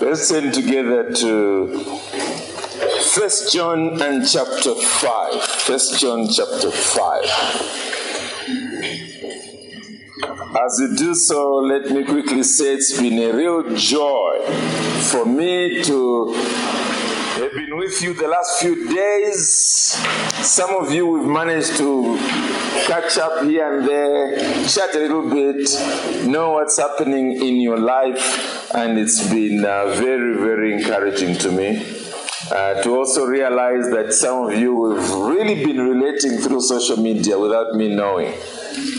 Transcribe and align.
Let's 0.00 0.28
turn 0.28 0.52
together 0.52 1.12
to 1.12 1.78
First 3.14 3.52
John 3.52 4.00
and 4.00 4.24
chapter 4.28 4.74
5. 4.74 5.42
First 5.42 5.98
John 6.00 6.28
chapter 6.28 6.70
5. 6.70 7.24
As 10.64 10.78
you 10.78 10.94
do 10.96 11.14
so, 11.16 11.56
let 11.56 11.90
me 11.90 12.04
quickly 12.04 12.44
say 12.44 12.74
it's 12.74 12.96
been 13.00 13.18
a 13.18 13.32
real 13.36 13.74
joy 13.74 14.38
for 15.10 15.26
me 15.26 15.82
to 15.82 16.32
have 17.38 17.52
been 17.52 17.76
with 17.76 18.02
you 18.02 18.14
the 18.14 18.26
last 18.26 18.60
few 18.60 18.88
days. 18.92 19.94
Some 20.44 20.74
of 20.74 20.92
you 20.92 21.06
we've 21.06 21.28
managed 21.28 21.76
to 21.76 22.16
catch 22.86 23.16
up 23.18 23.44
here 23.44 23.78
and 23.78 23.86
there, 23.86 24.36
chat 24.66 24.94
a 24.94 24.98
little 24.98 25.30
bit, 25.30 26.26
know 26.26 26.50
what's 26.50 26.76
happening 26.76 27.40
in 27.40 27.60
your 27.60 27.78
life, 27.78 28.74
and 28.74 28.98
it's 28.98 29.28
been 29.30 29.64
uh, 29.64 29.86
very, 29.94 30.36
very 30.38 30.72
encouraging 30.72 31.36
to 31.36 31.52
me. 31.52 31.86
Uh, 32.50 32.82
to 32.82 32.96
also 32.96 33.26
realize 33.26 33.90
that 33.90 34.12
some 34.12 34.46
of 34.46 34.58
you 34.58 34.92
have 34.92 35.14
really 35.14 35.62
been 35.64 35.78
relating 35.78 36.38
through 36.38 36.60
social 36.60 36.96
media 36.96 37.38
without 37.38 37.74
me 37.74 37.94
knowing. 37.94 38.32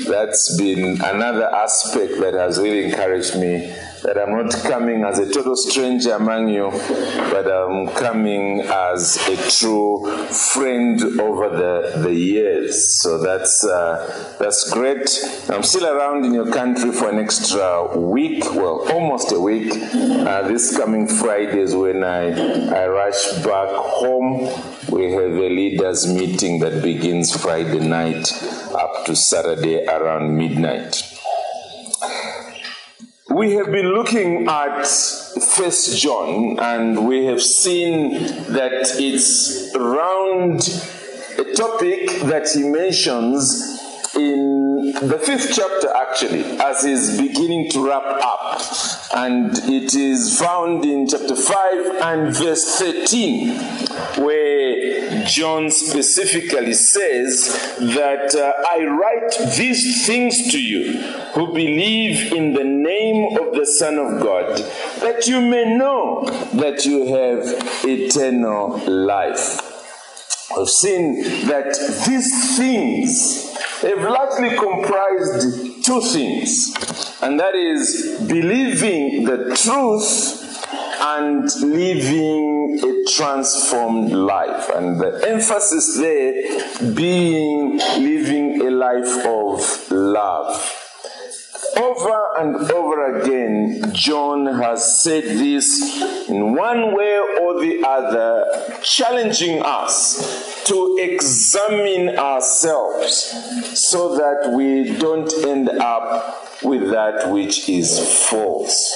That's 0.07 0.55
been 0.57 1.01
another 1.01 1.45
aspect 1.45 2.19
that 2.19 2.35
has 2.35 2.59
really 2.59 2.85
encouraged 2.85 3.37
me 3.37 3.73
that 4.03 4.17
I'm 4.17 4.31
not 4.31 4.53
coming 4.63 5.03
as 5.03 5.19
a 5.19 5.31
total 5.31 5.55
stranger 5.55 6.13
among 6.13 6.49
you, 6.49 6.69
but 7.31 7.51
I'm 7.51 7.87
coming 7.95 8.61
as 8.61 9.17
a 9.27 9.35
true 9.49 10.05
friend 10.27 11.01
over 11.19 11.49
the, 11.49 12.01
the 12.03 12.13
years. 12.13 13.01
So 13.01 13.17
that's 13.17 13.65
uh, 13.65 14.35
that's 14.39 14.69
great. 14.71 15.09
I'm 15.49 15.63
still 15.63 15.85
around 15.85 16.25
in 16.25 16.33
your 16.33 16.51
country 16.51 16.91
for 16.91 17.09
an 17.09 17.19
extra 17.19 17.97
week, 17.97 18.43
well, 18.53 18.87
almost 18.91 19.31
a 19.31 19.39
week. 19.39 19.71
Uh, 19.73 20.47
this 20.47 20.75
coming 20.75 21.07
Friday 21.07 21.59
is 21.59 21.75
when 21.75 22.03
I, 22.03 22.31
I 22.69 22.87
rush 22.87 23.33
back 23.43 23.69
home. 23.69 24.41
We 24.89 25.11
have 25.11 25.33
a 25.33 25.49
leaders 25.49 26.07
meeting 26.07 26.59
that 26.59 26.81
begins 26.81 27.35
Friday 27.35 27.79
night 27.79 28.31
up 28.73 29.05
to 29.05 29.15
Saturday 29.15 29.85
around 29.85 30.37
midnight. 30.37 31.18
We 33.31 33.53
have 33.53 33.71
been 33.71 33.93
looking 33.93 34.47
at 34.47 34.87
First 34.87 36.01
John, 36.01 36.57
and 36.59 37.07
we 37.07 37.25
have 37.25 37.39
seen 37.39 38.13
that 38.53 38.95
it's 38.97 39.75
around 39.75 40.61
a 41.37 41.53
topic 41.53 42.09
that 42.23 42.49
he 42.51 42.63
mentions 42.63 43.79
in 44.15 44.93
the 44.93 45.19
fifth 45.19 45.51
chapter, 45.53 45.95
actually, 45.95 46.41
as 46.59 46.83
he's 46.83 47.19
beginning 47.19 47.69
to 47.71 47.87
wrap 47.87 48.03
up. 48.03 48.61
And 49.15 49.55
it 49.69 49.93
is 49.93 50.39
found 50.39 50.83
in 50.83 51.07
chapter 51.07 51.35
5 51.35 51.85
and 52.01 52.35
verse 52.35 52.79
13, 52.79 53.49
where 54.23 54.48
John 55.29 55.69
specifically 55.69 56.73
says 56.73 57.47
that 57.79 58.33
uh, 58.35 58.51
I 58.71 58.83
write 58.85 59.55
these 59.55 60.05
things 60.05 60.51
to 60.51 60.59
you 60.59 60.99
who 61.35 61.53
believe 61.53 62.33
in 62.33 62.53
the 62.53 62.63
name 62.63 63.37
of 63.37 63.53
the 63.53 63.65
Son 63.65 63.99
of 63.99 64.21
God, 64.21 64.57
that 65.01 65.27
you 65.27 65.39
may 65.39 65.77
know 65.77 66.25
that 66.53 66.85
you 66.85 67.13
have 67.13 67.43
eternal 67.85 68.77
life. 68.87 69.61
I've 70.57 70.67
seen 70.67 71.21
that 71.47 71.77
these 72.07 72.57
things 72.57 73.55
have 73.81 74.01
largely 74.01 74.57
comprised 74.57 75.85
two 75.85 76.01
things, 76.01 76.75
and 77.21 77.39
that 77.39 77.55
is 77.55 78.19
believing 78.27 79.25
the 79.25 79.55
truth 79.55 80.38
and 81.17 81.43
living 81.61 82.79
a 82.83 83.09
transformed 83.09 84.11
life. 84.11 84.69
And 84.69 84.99
the 84.99 85.27
emphasis 85.27 85.97
there 85.97 86.93
being 86.93 87.77
living 87.77 88.61
a 88.61 88.69
life 88.69 89.25
of 89.25 89.91
love. 89.91 90.85
Over 91.77 92.37
and 92.39 92.71
over 92.71 93.19
again, 93.19 93.93
John 93.93 94.45
has 94.45 95.01
said 95.01 95.23
this 95.23 96.27
in 96.27 96.53
one 96.55 96.95
way 96.95 97.19
or 97.41 97.61
the 97.61 97.83
other, 97.87 98.79
challenging 98.81 99.61
us 99.61 100.63
to 100.65 100.97
examine 100.99 102.17
ourselves 102.17 103.13
so 103.79 104.17
that 104.17 104.51
we 104.53 104.97
don't 104.97 105.31
end 105.45 105.69
up 105.69 106.63
with 106.63 106.89
that 106.91 107.31
which 107.31 107.69
is 107.69 108.27
false. 108.29 108.93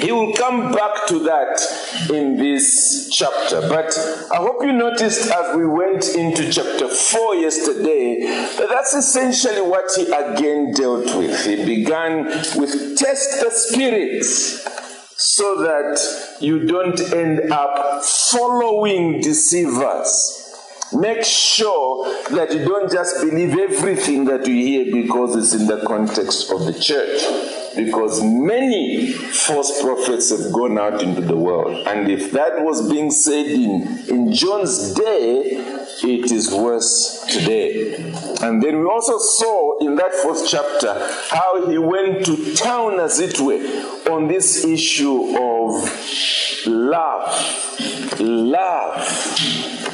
He 0.00 0.12
will 0.12 0.32
come 0.34 0.72
back 0.72 1.06
to 1.08 1.18
that 1.20 2.10
in 2.12 2.36
this 2.36 3.08
chapter. 3.10 3.60
But 3.68 3.96
I 4.32 4.36
hope 4.36 4.62
you 4.62 4.72
noticed 4.72 5.30
as 5.30 5.56
we 5.56 5.66
went 5.66 6.04
into 6.14 6.50
chapter 6.50 6.88
4 6.88 7.34
yesterday 7.36 8.20
that 8.58 8.68
that's 8.68 8.94
essentially 8.94 9.62
what 9.62 9.90
he 9.96 10.02
again 10.12 10.72
dealt 10.74 11.16
with. 11.16 11.44
He 11.44 11.64
began 11.64 12.26
with 12.56 12.98
test 12.98 13.42
the 13.42 13.50
spirits 13.50 14.62
so 15.16 15.62
that 15.62 16.38
you 16.40 16.66
don't 16.66 17.00
end 17.12 17.52
up 17.52 18.04
following 18.04 19.20
deceivers. 19.20 20.40
Make 20.92 21.24
sure 21.24 22.04
that 22.30 22.52
you 22.52 22.64
don't 22.64 22.90
just 22.92 23.20
believe 23.20 23.58
everything 23.58 24.26
that 24.26 24.46
you 24.46 24.54
hear 24.54 24.92
because 24.92 25.34
it's 25.36 25.60
in 25.60 25.66
the 25.66 25.84
context 25.86 26.52
of 26.52 26.66
the 26.66 26.72
church. 26.72 27.63
Because 27.76 28.22
many 28.22 29.12
false 29.12 29.82
prophets 29.82 30.30
have 30.30 30.52
gone 30.52 30.78
out 30.78 31.02
into 31.02 31.20
the 31.20 31.36
world. 31.36 31.86
And 31.86 32.10
if 32.10 32.30
that 32.32 32.62
was 32.62 32.88
being 32.88 33.10
said 33.10 33.46
in, 33.46 33.98
in 34.08 34.32
John's 34.32 34.94
day, 34.94 35.42
it 36.02 36.30
is 36.30 36.52
worse 36.52 37.24
today. 37.28 37.94
And 38.42 38.62
then 38.62 38.80
we 38.80 38.86
also 38.86 39.18
saw 39.18 39.78
in 39.78 39.96
that 39.96 40.14
fourth 40.14 40.46
chapter 40.48 40.94
how 41.30 41.68
he 41.68 41.78
went 41.78 42.24
to 42.26 42.54
town, 42.54 43.00
as 43.00 43.18
it 43.20 43.40
were, 43.40 43.58
on 44.08 44.28
this 44.28 44.64
issue 44.64 45.36
of 45.36 46.66
love. 46.66 48.20
Love. 48.20 48.96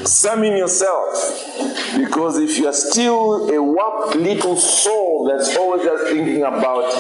Examine 0.00 0.56
yourself. 0.56 1.97
Because 1.97 2.38
if 2.38 2.59
you 2.59 2.66
are 2.66 2.72
still 2.72 3.50
a 3.50 3.62
warped 3.62 4.16
little 4.16 4.56
soul 4.56 5.28
that's 5.31 5.56
always 5.56 5.84
just 5.84 6.12
thinking 6.12 6.43
about 6.43 6.93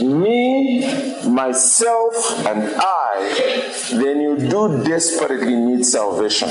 me, 0.00 0.80
myself, 1.28 2.46
and 2.46 2.74
I, 2.76 3.72
then 3.92 4.20
you 4.20 4.36
do 4.36 4.82
desperately 4.84 5.54
need 5.54 5.84
salvation. 5.84 6.50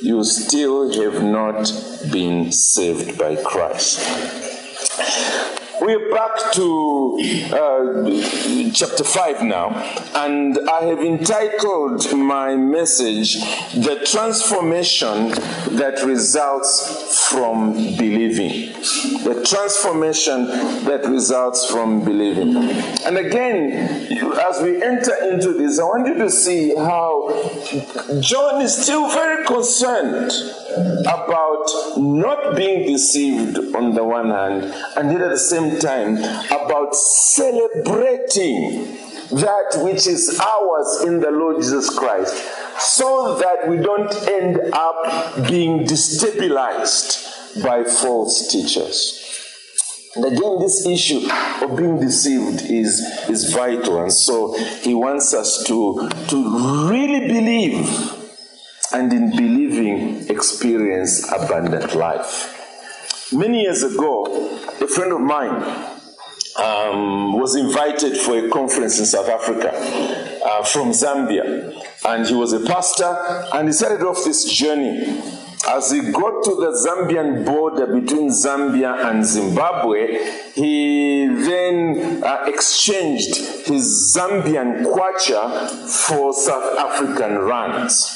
You 0.00 0.22
still 0.24 0.92
have 1.02 1.22
not 1.22 1.72
been 2.12 2.52
saved 2.52 3.18
by 3.18 3.36
Christ. 3.36 3.98
We're 5.80 6.10
back 6.10 6.52
to 6.54 7.18
uh, 7.52 8.70
chapter 8.72 9.04
5 9.04 9.42
now, 9.44 9.68
and 10.14 10.58
I 10.68 10.84
have 10.86 10.98
entitled 10.98 12.12
my 12.16 12.56
message 12.56 13.34
The 13.74 14.04
Transformation 14.04 15.28
That 15.76 16.02
Results 16.04 17.28
from 17.28 17.74
Believing. 17.74 18.72
The 19.22 19.46
Transformation 19.48 20.46
That 20.84 21.06
Results 21.06 21.70
from 21.70 22.04
Believing. 22.04 22.56
And 23.06 23.16
again, 23.16 23.70
as 24.38 24.60
we 24.60 24.82
enter 24.82 25.14
into 25.30 25.52
this, 25.52 25.78
I 25.78 25.84
want 25.84 26.08
you 26.08 26.14
to 26.14 26.30
see 26.30 26.74
how 26.74 27.28
John 28.20 28.62
is 28.62 28.76
still 28.76 29.08
very 29.10 29.46
concerned 29.46 30.32
about 31.00 31.66
not 31.96 32.56
being 32.56 32.86
deceived 32.86 33.58
on 33.74 33.94
the 33.94 34.04
one 34.04 34.30
hand, 34.30 34.64
and 34.96 35.10
yet 35.12 35.20
at 35.22 35.30
the 35.30 35.38
same 35.38 35.67
time 35.76 36.16
about 36.50 36.94
celebrating 36.94 38.86
that 39.30 39.80
which 39.82 40.06
is 40.06 40.40
ours 40.40 41.02
in 41.04 41.20
the 41.20 41.30
Lord 41.30 41.56
Jesus 41.56 41.90
Christ, 41.96 42.34
so 42.78 43.36
that 43.38 43.68
we 43.68 43.76
don't 43.76 44.14
end 44.28 44.72
up 44.72 45.48
being 45.48 45.84
destabilized 45.84 47.62
by 47.62 47.84
false 47.84 48.50
teachers. 48.50 49.24
And 50.16 50.24
again, 50.24 50.58
this 50.58 50.86
issue 50.86 51.28
of 51.62 51.76
being 51.76 52.00
deceived 52.00 52.62
is, 52.70 53.00
is 53.28 53.52
vital, 53.52 54.02
and 54.02 54.12
so 54.12 54.56
he 54.80 54.94
wants 54.94 55.34
us 55.34 55.64
to, 55.64 56.08
to 56.28 56.88
really 56.88 57.28
believe 57.28 58.14
and 58.92 59.12
in 59.12 59.30
believing 59.30 60.26
experience 60.28 61.30
abundant 61.30 61.94
life. 61.94 62.54
Many 63.32 63.62
years 63.62 63.82
ago, 63.82 64.57
a 64.80 64.86
friend 64.86 65.12
of 65.12 65.20
mine 65.20 65.62
um, 66.58 67.38
was 67.38 67.54
invited 67.56 68.16
for 68.16 68.36
a 68.38 68.48
conference 68.50 68.98
in 68.98 69.06
South 69.06 69.28
Africa 69.28 69.72
uh, 70.44 70.64
from 70.64 70.90
Zambia, 70.90 71.72
and 72.06 72.26
he 72.26 72.34
was 72.34 72.52
a 72.52 72.60
pastor, 72.60 73.48
and 73.54 73.68
he 73.68 73.72
started 73.72 74.02
off 74.02 74.24
this 74.24 74.44
journey 74.50 75.22
As 75.66 75.90
he 75.90 76.00
got 76.00 76.44
to 76.44 76.54
the 76.54 76.72
Zambian 76.86 77.44
border 77.44 77.86
between 77.86 78.30
Zambia 78.30 79.10
and 79.10 79.24
Zimbabwe, 79.24 80.16
he 80.54 81.26
then 81.26 82.22
uh, 82.24 82.44
exchanged 82.46 83.36
his 83.66 84.16
Zambian 84.16 84.84
kwacha 84.84 85.68
for 86.06 86.32
South 86.32 86.78
African 86.78 87.38
rands. 87.40 88.14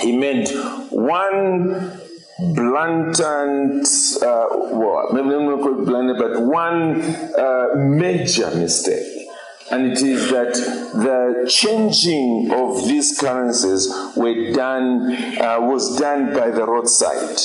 He 0.00 0.14
made 0.14 0.48
one 0.90 2.00
blatant, 2.38 3.86
uh, 4.22 4.46
well, 4.50 5.08
maybe 5.12 5.28
not 5.28 5.60
call 5.60 5.80
it 5.80 5.86
blatant, 5.86 6.18
but 6.18 6.40
one 6.40 7.02
uh, 7.02 7.68
major 7.76 8.50
mistake. 8.54 9.26
And 9.70 9.86
it 9.86 10.00
is 10.00 10.30
that 10.30 10.54
the 10.54 11.50
changing 11.50 12.50
of 12.52 12.88
these 12.88 13.18
currencies 13.18 13.92
were 14.16 14.52
done, 14.52 15.12
uh, 15.38 15.58
was 15.60 15.98
done 15.98 16.32
by 16.32 16.50
the 16.50 16.64
roadside. 16.64 17.36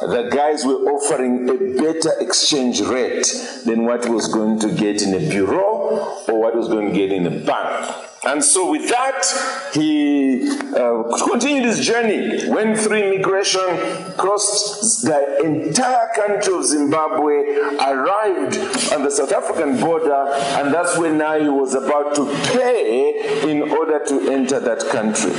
The 0.00 0.28
guys 0.30 0.64
were 0.64 0.74
offering 0.92 1.48
a 1.48 1.80
better 1.80 2.12
exchange 2.20 2.80
rate 2.80 3.26
than 3.64 3.84
what 3.84 4.08
was 4.08 4.28
going 4.28 4.58
to 4.60 4.72
get 4.72 5.02
in 5.02 5.14
a 5.14 5.28
bureau 5.28 6.22
or 6.28 6.40
what 6.40 6.54
was 6.54 6.68
going 6.68 6.92
to 6.92 6.94
get 6.94 7.12
in 7.12 7.26
a 7.26 7.40
bank. 7.44 8.05
And 8.26 8.42
so, 8.42 8.72
with 8.72 8.88
that, 8.88 9.70
he 9.72 10.50
uh, 10.74 11.04
continued 11.28 11.64
his 11.64 11.86
journey, 11.86 12.48
went 12.48 12.76
through 12.76 12.96
immigration, 12.96 14.14
crossed 14.16 15.04
the 15.04 15.42
entire 15.44 16.08
country 16.16 16.52
of 16.52 16.64
Zimbabwe, 16.64 17.56
arrived 17.78 18.58
on 18.92 19.04
the 19.04 19.10
South 19.10 19.30
African 19.30 19.78
border, 19.78 20.26
and 20.58 20.74
that's 20.74 20.98
when 20.98 21.18
now 21.18 21.38
he 21.38 21.48
was 21.48 21.74
about 21.74 22.16
to 22.16 22.26
pay 22.52 23.48
in 23.48 23.70
order 23.70 24.04
to 24.04 24.32
enter 24.32 24.58
that 24.58 24.80
country. 24.88 25.32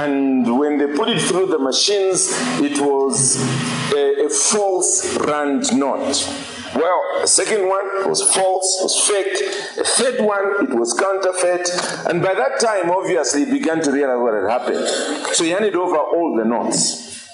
And 0.00 0.58
when 0.58 0.78
they 0.78 0.86
put 0.86 1.10
it 1.10 1.20
through 1.20 1.48
the 1.48 1.58
machines, 1.58 2.30
it 2.60 2.80
was 2.80 3.36
a, 3.92 4.26
a 4.26 4.28
false 4.30 5.14
rand 5.18 5.76
note. 5.76 6.57
Well, 6.74 7.20
the 7.20 7.26
second 7.26 7.68
one 7.68 8.08
was 8.08 8.22
false, 8.34 8.78
was 8.82 9.08
fake. 9.08 9.38
The 9.76 9.84
third 9.84 10.20
one, 10.20 10.70
it 10.70 10.74
was 10.74 10.92
counterfeit. 10.92 11.70
And 12.06 12.22
by 12.22 12.34
that 12.34 12.60
time, 12.60 12.90
obviously, 12.90 13.44
he 13.46 13.52
began 13.52 13.80
to 13.82 13.90
realize 13.90 14.18
what 14.20 14.34
had 14.34 14.50
happened. 14.50 14.86
So 15.34 15.44
he 15.44 15.50
handed 15.50 15.74
over 15.74 15.96
all 15.96 16.36
the 16.36 16.44
notes. 16.44 17.26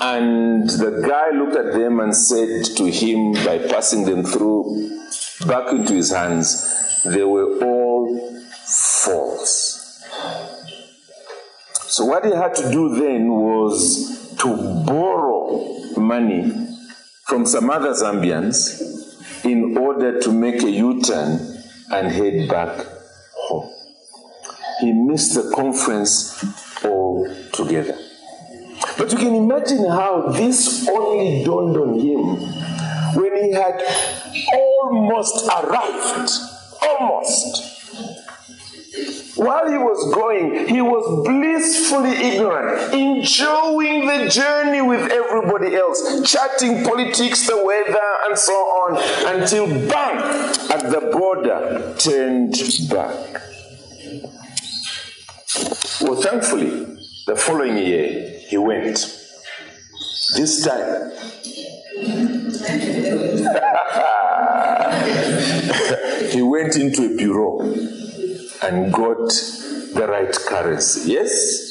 And 0.00 0.68
the 0.68 1.06
guy 1.06 1.30
looked 1.30 1.56
at 1.56 1.72
them 1.74 2.00
and 2.00 2.16
said 2.16 2.64
to 2.76 2.90
him, 2.90 3.34
by 3.44 3.58
passing 3.58 4.04
them 4.04 4.24
through 4.24 4.98
back 5.46 5.70
into 5.72 5.92
his 5.92 6.10
hands, 6.10 7.02
they 7.04 7.22
were 7.24 7.62
all 7.62 8.42
false. 8.64 10.02
So 11.88 12.06
what 12.06 12.24
he 12.24 12.32
had 12.32 12.54
to 12.54 12.70
do 12.70 12.94
then 12.94 13.28
was 13.30 14.34
to 14.38 14.84
borrow 14.86 15.90
money 15.96 16.71
from 17.24 17.46
some 17.46 17.70
other 17.70 17.90
Zambians 17.90 19.44
in 19.44 19.76
order 19.76 20.20
to 20.20 20.32
make 20.32 20.62
a 20.62 20.70
U 20.70 21.02
turn 21.02 21.40
and 21.90 22.08
head 22.08 22.48
back 22.48 22.86
home. 23.34 23.70
He 24.80 24.92
missed 24.92 25.34
the 25.34 25.50
conference 25.54 26.44
altogether. 26.84 27.96
But 28.98 29.12
you 29.12 29.18
can 29.18 29.34
imagine 29.34 29.88
how 29.88 30.28
this 30.28 30.88
only 30.88 31.44
dawned 31.44 31.76
on 31.76 31.98
him 31.98 32.36
when 33.14 33.44
he 33.44 33.52
had 33.52 33.82
almost 34.52 35.46
arrived. 35.46 36.30
Almost. 36.82 37.71
While 39.36 39.70
he 39.70 39.78
was 39.78 40.12
going, 40.14 40.68
he 40.68 40.82
was 40.82 41.24
blissfully 41.26 42.10
ignorant, 42.10 42.92
enjoying 42.92 44.06
the 44.06 44.28
journey 44.28 44.82
with 44.82 45.10
everybody 45.10 45.74
else, 45.74 46.30
chatting 46.30 46.84
politics, 46.84 47.46
the 47.46 47.56
weather, 47.64 47.98
and 48.26 48.38
so 48.38 48.52
on, 48.52 49.34
until 49.34 49.66
bang, 49.66 50.18
at 50.70 50.90
the 50.90 51.08
border, 51.10 51.94
turned 51.98 52.52
back. 52.90 53.40
Well, 56.02 56.20
thankfully, 56.20 56.84
the 57.26 57.36
following 57.36 57.78
year, 57.78 58.38
he 58.48 58.58
went. 58.58 58.98
This 60.36 60.64
time, 60.66 61.12
he 66.30 66.42
went 66.42 66.76
into 66.76 67.12
a 67.12 67.16
bureau 67.16 67.60
and 68.62 68.92
got 68.92 69.28
the 69.94 70.06
right 70.08 70.32
currency. 70.32 71.12
Yes, 71.12 71.70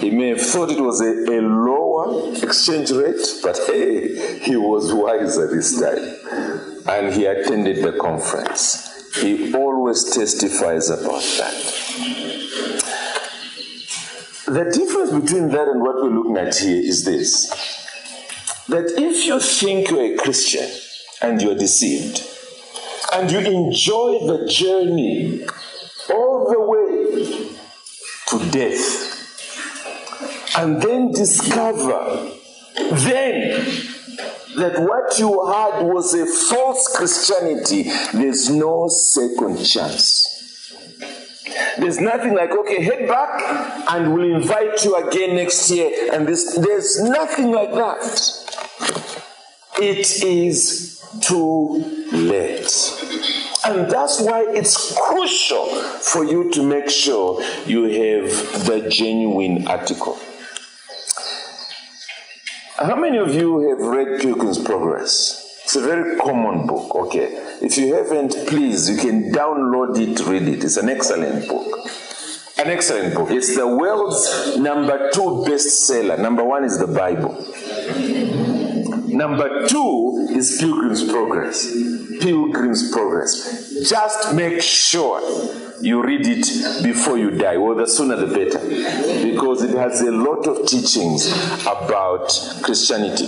he 0.00 0.10
may 0.10 0.30
have 0.30 0.40
thought 0.40 0.70
it 0.70 0.80
was 0.80 1.00
a, 1.00 1.12
a 1.32 1.40
lower 1.40 2.34
exchange 2.42 2.90
rate, 2.90 3.20
but 3.42 3.58
hey, 3.66 4.38
he 4.40 4.56
was 4.56 4.92
wiser 4.92 5.46
this 5.48 5.80
time. 5.80 6.18
And 6.86 7.14
he 7.14 7.26
attended 7.26 7.84
the 7.84 7.92
conference. 7.98 8.88
He 9.20 9.54
always 9.54 10.04
testifies 10.04 10.90
about 10.90 11.22
that. 11.38 11.82
The 14.46 14.64
difference 14.64 15.10
between 15.12 15.48
that 15.48 15.68
and 15.68 15.80
what 15.80 15.94
we're 15.96 16.10
looking 16.10 16.36
at 16.36 16.56
here 16.56 16.82
is 16.82 17.04
this 17.04 17.50
that 18.68 18.84
if 18.96 19.26
you 19.26 19.40
think 19.40 19.90
you're 19.90 20.14
a 20.14 20.16
Christian 20.16 20.68
and 21.20 21.40
you're 21.42 21.54
deceived, 21.54 22.26
and 23.12 23.30
you 23.30 23.38
enjoy 23.38 24.26
the 24.26 24.46
journey 24.48 25.46
all 26.10 26.50
the 26.50 26.60
way 26.60 27.48
to 28.28 28.50
death, 28.50 29.18
and 30.58 30.80
then 30.82 31.12
discover 31.12 32.30
then 32.74 33.64
that 34.56 34.80
what 34.80 35.18
you 35.18 35.46
had 35.46 35.82
was 35.82 36.14
a 36.14 36.26
false 36.26 36.94
Christianity, 36.96 37.84
there's 38.12 38.50
no 38.50 38.88
second 38.88 39.64
chance. 39.64 40.28
There's 41.78 42.00
nothing 42.00 42.34
like, 42.34 42.50
okay, 42.50 42.82
head 42.82 43.08
back 43.08 43.40
and 43.90 44.14
we'll 44.14 44.36
invite 44.36 44.84
you 44.84 44.94
again 44.96 45.36
next 45.36 45.70
year. 45.70 46.10
And 46.12 46.26
this, 46.26 46.54
there's 46.56 47.00
nothing 47.02 47.50
like 47.50 47.72
that. 47.72 48.42
It 49.80 50.22
is 50.22 51.02
too 51.20 51.84
late. 52.12 53.41
And 53.64 53.88
that's 53.90 54.20
why 54.20 54.44
it's 54.48 54.96
crucial 54.98 55.66
for 55.66 56.24
you 56.24 56.50
to 56.50 56.62
make 56.62 56.90
sure 56.90 57.40
you 57.64 57.84
have 57.84 58.66
the 58.66 58.88
genuine 58.90 59.68
article. 59.68 60.18
How 62.76 62.96
many 62.96 63.18
of 63.18 63.32
you 63.34 63.68
have 63.68 63.78
read 63.78 64.20
Pilgrim's 64.20 64.58
Progress? 64.58 65.60
It's 65.64 65.76
a 65.76 65.80
very 65.80 66.16
common 66.16 66.66
book, 66.66 66.92
okay? 66.96 67.28
If 67.62 67.78
you 67.78 67.94
haven't, 67.94 68.34
please, 68.48 68.90
you 68.90 68.96
can 68.96 69.32
download 69.32 69.96
it, 69.96 70.26
read 70.26 70.48
it. 70.48 70.64
It's 70.64 70.76
an 70.76 70.88
excellent 70.88 71.48
book. 71.48 71.88
An 72.58 72.68
excellent 72.68 73.14
book. 73.14 73.30
It's 73.30 73.54
the 73.54 73.68
world's 73.68 74.56
number 74.58 75.10
two 75.12 75.44
bestseller. 75.46 76.18
Number 76.18 76.44
one 76.44 76.64
is 76.64 76.78
the 76.78 76.88
Bible. 76.88 77.32
Number 79.06 79.68
two 79.68 80.28
is 80.32 80.58
Pilgrim's 80.58 81.04
Progress. 81.04 82.01
Pilgrim's 82.22 82.92
Progress. 82.92 83.88
Just 83.88 84.34
make 84.34 84.62
sure 84.62 85.20
you 85.80 86.02
read 86.02 86.24
it 86.24 86.84
before 86.84 87.18
you 87.18 87.32
die, 87.32 87.56
or 87.56 87.74
the 87.74 87.86
sooner 87.86 88.14
the 88.14 88.28
better, 88.28 88.60
because 89.24 89.62
it 89.64 89.76
has 89.76 90.00
a 90.02 90.12
lot 90.12 90.46
of 90.46 90.66
teachings 90.68 91.32
about 91.62 92.28
Christianity. 92.62 93.26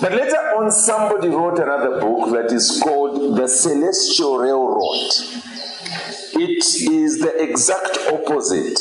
But 0.00 0.12
later 0.12 0.36
on, 0.56 0.72
somebody 0.72 1.28
wrote 1.28 1.58
another 1.60 2.00
book 2.00 2.32
that 2.32 2.52
is 2.52 2.80
called 2.82 3.36
The 3.36 3.46
Celestial 3.46 4.38
Railroad. 4.38 5.12
It 6.34 6.64
is 6.90 7.20
the 7.20 7.40
exact 7.40 7.98
opposite 8.12 8.78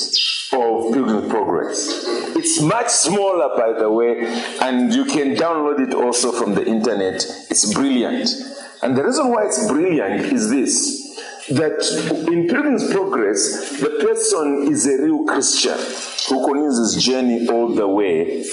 of 0.53 0.93
Pilgrim's 0.93 1.29
Progress. 1.29 2.05
It's 2.35 2.59
much 2.61 2.89
smaller, 2.89 3.55
by 3.55 3.79
the 3.79 3.91
way, 3.91 4.25
and 4.61 4.93
you 4.93 5.05
can 5.05 5.35
download 5.35 5.79
it 5.87 5.93
also 5.93 6.31
from 6.31 6.55
the 6.55 6.65
internet. 6.65 7.25
It's 7.49 7.71
brilliant. 7.73 8.29
And 8.81 8.95
the 8.95 9.03
reason 9.03 9.29
why 9.29 9.45
it's 9.45 9.67
brilliant 9.67 10.25
is 10.33 10.49
this 10.49 11.07
that 11.49 11.81
in 12.27 12.47
Pilgrim's 12.47 12.91
Progress, 12.91 13.79
the 13.79 13.89
person 14.01 14.67
is 14.69 14.85
a 14.85 15.01
real 15.01 15.23
Christian 15.23 15.77
who 16.27 16.45
continues 16.45 16.93
his 16.93 17.03
journey 17.03 17.47
all 17.47 17.73
the 17.73 17.87
way 17.87 18.43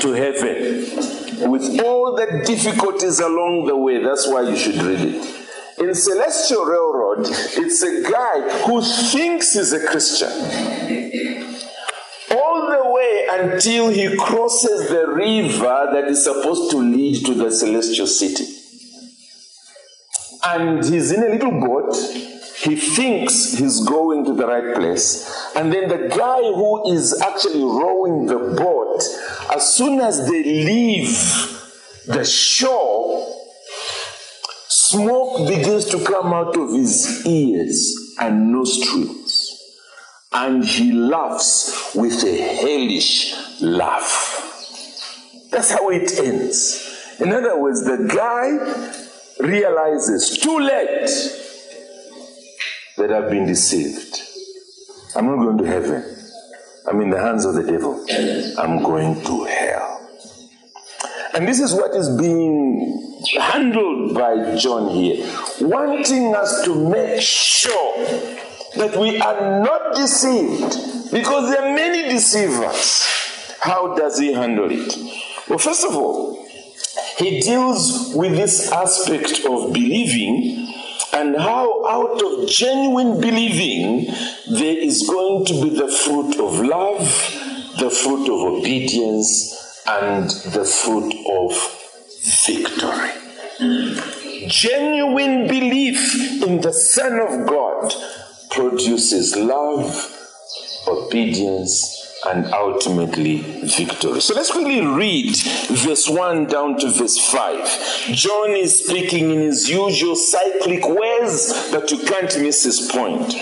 to 0.00 0.12
heaven 0.12 1.50
with 1.50 1.80
all 1.84 2.16
the 2.16 2.42
difficulties 2.46 3.20
along 3.20 3.66
the 3.66 3.76
way. 3.76 4.02
That's 4.02 4.26
why 4.26 4.42
you 4.48 4.56
should 4.56 4.76
read 4.76 5.00
it. 5.00 5.40
In 5.78 5.94
Celestial 5.94 6.64
Railroad, 6.64 7.26
it's 7.26 7.82
a 7.82 8.02
guy 8.10 8.64
who 8.64 8.80
thinks 8.80 9.52
he's 9.52 9.72
a 9.72 9.86
Christian. 9.86 10.30
All 12.30 12.70
the 12.70 12.90
way 12.90 13.26
until 13.30 13.88
he 13.90 14.16
crosses 14.16 14.88
the 14.88 15.06
river 15.08 15.90
that 15.92 16.04
is 16.08 16.24
supposed 16.24 16.70
to 16.70 16.78
lead 16.78 17.26
to 17.26 17.34
the 17.34 17.50
celestial 17.50 18.06
city. 18.06 18.53
And 20.46 20.84
he's 20.84 21.10
in 21.10 21.22
a 21.22 21.28
little 21.28 21.60
boat. 21.60 21.96
He 22.58 22.76
thinks 22.76 23.58
he's 23.58 23.80
going 23.84 24.24
to 24.26 24.34
the 24.34 24.46
right 24.46 24.74
place. 24.74 25.52
And 25.56 25.72
then 25.72 25.88
the 25.88 26.08
guy 26.08 26.40
who 26.42 26.92
is 26.92 27.20
actually 27.20 27.62
rowing 27.62 28.26
the 28.26 28.38
boat 28.56 29.02
as 29.54 29.74
soon 29.74 30.00
as 30.00 30.28
they 30.28 30.42
leave 30.42 31.08
the 32.06 32.24
shore, 32.24 33.26
smoke 34.68 35.48
begins 35.48 35.86
to 35.86 36.04
come 36.04 36.32
out 36.32 36.56
of 36.56 36.72
his 36.72 37.26
ears 37.26 38.14
and 38.20 38.52
nostrils, 38.52 39.60
and 40.32 40.64
he 40.64 40.92
laughs 40.92 41.94
with 41.94 42.22
a 42.24 42.36
hellish 42.36 43.34
laugh. 43.60 44.40
That's 45.50 45.70
how 45.70 45.88
it 45.90 46.18
ends. 46.18 47.16
In 47.20 47.32
other 47.32 47.58
words, 47.60 47.84
the 47.84 48.10
guy 48.14 49.03
realizes 49.40 50.38
too 50.38 50.58
late 50.58 51.08
that 52.96 53.12
I've 53.12 53.30
been 53.30 53.46
deceived. 53.46 54.20
I'm 55.16 55.26
not 55.26 55.36
going 55.36 55.58
to 55.58 55.64
heaven. 55.64 56.16
I'm 56.86 57.00
in 57.00 57.10
the 57.10 57.20
hands 57.20 57.44
of 57.44 57.54
the 57.54 57.62
devil. 57.62 58.04
I'm 58.58 58.82
going 58.82 59.22
to 59.24 59.44
hell. 59.44 60.10
And 61.34 61.48
this 61.48 61.60
is 61.60 61.72
what 61.72 61.94
is 61.94 62.08
being 62.16 63.22
handled 63.40 64.14
by 64.14 64.56
John 64.56 64.90
here, 64.90 65.26
wanting 65.60 66.34
us 66.34 66.64
to 66.64 66.90
make 66.90 67.20
sure 67.20 68.04
that 68.76 68.96
we 68.98 69.20
are 69.20 69.62
not 69.62 69.96
deceived 69.96 71.10
because 71.12 71.50
there 71.50 71.62
are 71.62 71.74
many 71.74 72.08
deceivers. 72.08 73.02
How 73.60 73.94
does 73.96 74.18
he 74.18 74.32
handle 74.32 74.70
it? 74.70 74.96
Well, 75.48 75.58
first 75.58 75.84
of 75.84 75.96
all, 75.96 76.43
he 77.18 77.40
deals 77.40 78.12
with 78.14 78.32
this 78.32 78.70
aspect 78.72 79.44
of 79.44 79.72
believing 79.72 80.68
and 81.12 81.36
how 81.36 81.86
out 81.86 82.20
of 82.22 82.48
genuine 82.48 83.20
believing 83.20 84.06
there 84.50 84.76
is 84.76 85.06
going 85.08 85.44
to 85.46 85.62
be 85.62 85.70
the 85.70 85.88
fruit 85.88 86.38
of 86.40 86.60
love, 86.60 87.06
the 87.78 87.90
fruit 87.90 88.24
of 88.24 88.58
obedience, 88.58 89.82
and 89.86 90.28
the 90.52 90.64
fruit 90.64 91.14
of 91.28 91.52
victory. 92.46 93.10
Genuine 94.48 95.46
belief 95.46 96.42
in 96.42 96.60
the 96.60 96.72
Son 96.72 97.20
of 97.20 97.46
God 97.46 97.92
produces 98.50 99.36
love, 99.36 100.10
obedience, 100.88 101.93
and 102.26 102.46
ultimately 102.52 103.38
victory. 103.62 104.20
So 104.20 104.34
let's 104.34 104.50
quickly 104.50 104.84
read 104.84 105.36
verse 105.68 106.08
1 106.08 106.46
down 106.46 106.78
to 106.78 106.90
verse 106.90 107.18
5. 107.18 108.14
John 108.14 108.50
is 108.50 108.84
speaking 108.84 109.30
in 109.30 109.40
his 109.40 109.68
usual 109.68 110.16
cyclic 110.16 110.86
ways, 110.86 111.68
but 111.70 111.90
you 111.90 111.98
can't 111.98 112.40
miss 112.40 112.64
his 112.64 112.90
point. 112.90 113.34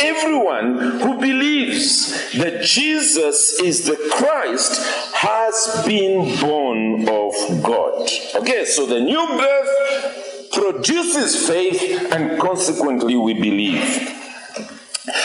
Everyone 0.00 1.00
who 1.00 1.18
believes 1.18 2.32
that 2.32 2.62
Jesus 2.62 3.60
is 3.60 3.86
the 3.86 3.96
Christ 4.12 4.80
has 5.14 5.84
been 5.86 6.40
born 6.40 7.08
of 7.08 7.62
God. 7.62 8.10
Okay, 8.36 8.64
so 8.64 8.86
the 8.86 9.00
new 9.00 9.26
birth 9.26 10.50
produces 10.52 11.48
faith, 11.48 12.12
and 12.12 12.38
consequently, 12.40 13.16
we 13.16 13.34
believe. 13.34 14.21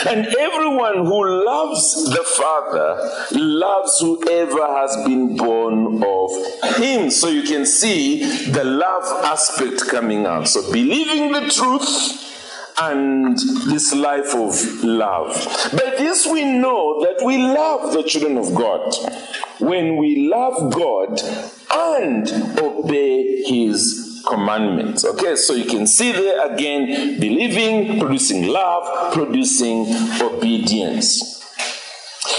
And 0.06 0.26
everyone 0.26 1.06
who 1.06 1.44
loves 1.44 2.04
the 2.04 2.24
Father 2.24 3.28
loves 3.32 4.00
whoever 4.00 4.66
has 4.66 4.96
been 5.04 5.36
born 5.36 6.02
of 6.02 6.76
Him. 6.76 7.10
So 7.10 7.28
you 7.28 7.42
can 7.42 7.64
see 7.64 8.24
the 8.50 8.64
love 8.64 9.04
aspect 9.24 9.86
coming 9.88 10.26
out. 10.26 10.48
So 10.48 10.72
believing 10.72 11.32
the 11.32 11.48
truth 11.48 12.24
and 12.80 13.36
this 13.66 13.94
life 13.94 14.34
of 14.34 14.84
love. 14.84 15.34
By 15.72 15.94
this 15.96 16.26
we 16.26 16.44
know 16.44 17.00
that 17.00 17.24
we 17.24 17.38
love 17.38 17.92
the 17.92 18.02
children 18.02 18.36
of 18.36 18.54
God 18.54 18.94
when 19.60 19.96
we 19.96 20.28
love 20.28 20.72
God 20.72 21.20
and 21.70 22.28
obey 22.58 23.42
His 23.44 24.07
commandments. 24.26 25.04
Okay, 25.04 25.36
so 25.36 25.54
you 25.54 25.64
can 25.64 25.86
see 25.86 26.12
there 26.12 26.52
again 26.52 27.18
believing, 27.20 27.98
producing 27.98 28.46
love, 28.46 29.12
producing 29.12 29.86
obedience. 30.20 31.36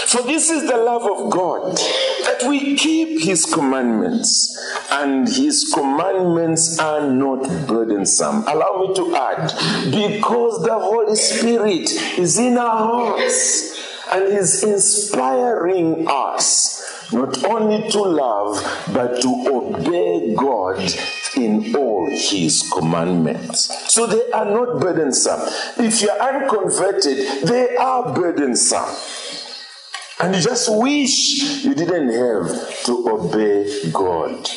For 0.06 0.22
this 0.22 0.50
is 0.50 0.68
the 0.68 0.76
love 0.76 1.02
of 1.02 1.30
God, 1.30 1.76
that 1.76 2.42
we 2.48 2.76
keep 2.76 3.22
His 3.22 3.44
commandments, 3.44 4.58
and 4.90 5.28
His 5.28 5.70
commandments 5.72 6.78
are 6.80 7.08
not 7.08 7.42
burdensome. 7.68 8.44
Allow 8.48 8.86
me 8.88 8.94
to 8.94 9.14
add, 9.14 9.52
because 9.90 10.64
the 10.64 10.78
Holy 10.78 11.14
Spirit 11.14 11.90
is 12.18 12.38
in 12.38 12.58
our 12.58 12.76
hearts 12.76 13.80
and 14.12 14.24
is 14.24 14.64
inspiring 14.64 16.06
us 16.08 16.80
not 17.12 17.44
only 17.44 17.88
to 17.90 18.02
love, 18.02 18.62
but 18.92 19.20
to 19.22 19.28
obey 19.48 20.34
God 20.34 20.80
in 21.36 21.74
all 21.76 22.08
his 22.10 22.68
commandments. 22.72 23.92
So 23.92 24.06
they 24.06 24.30
are 24.32 24.44
not 24.44 24.80
burdensome. 24.80 25.40
If 25.78 26.02
you're 26.02 26.20
unconverted, 26.20 27.46
they 27.46 27.76
are 27.76 28.12
burdensome. 28.14 28.94
And 30.20 30.34
you 30.34 30.42
just 30.42 30.68
wish 30.70 31.64
you 31.64 31.74
didn't 31.74 32.08
have 32.10 32.84
to 32.84 33.08
obey 33.08 33.90
God. 33.90 34.48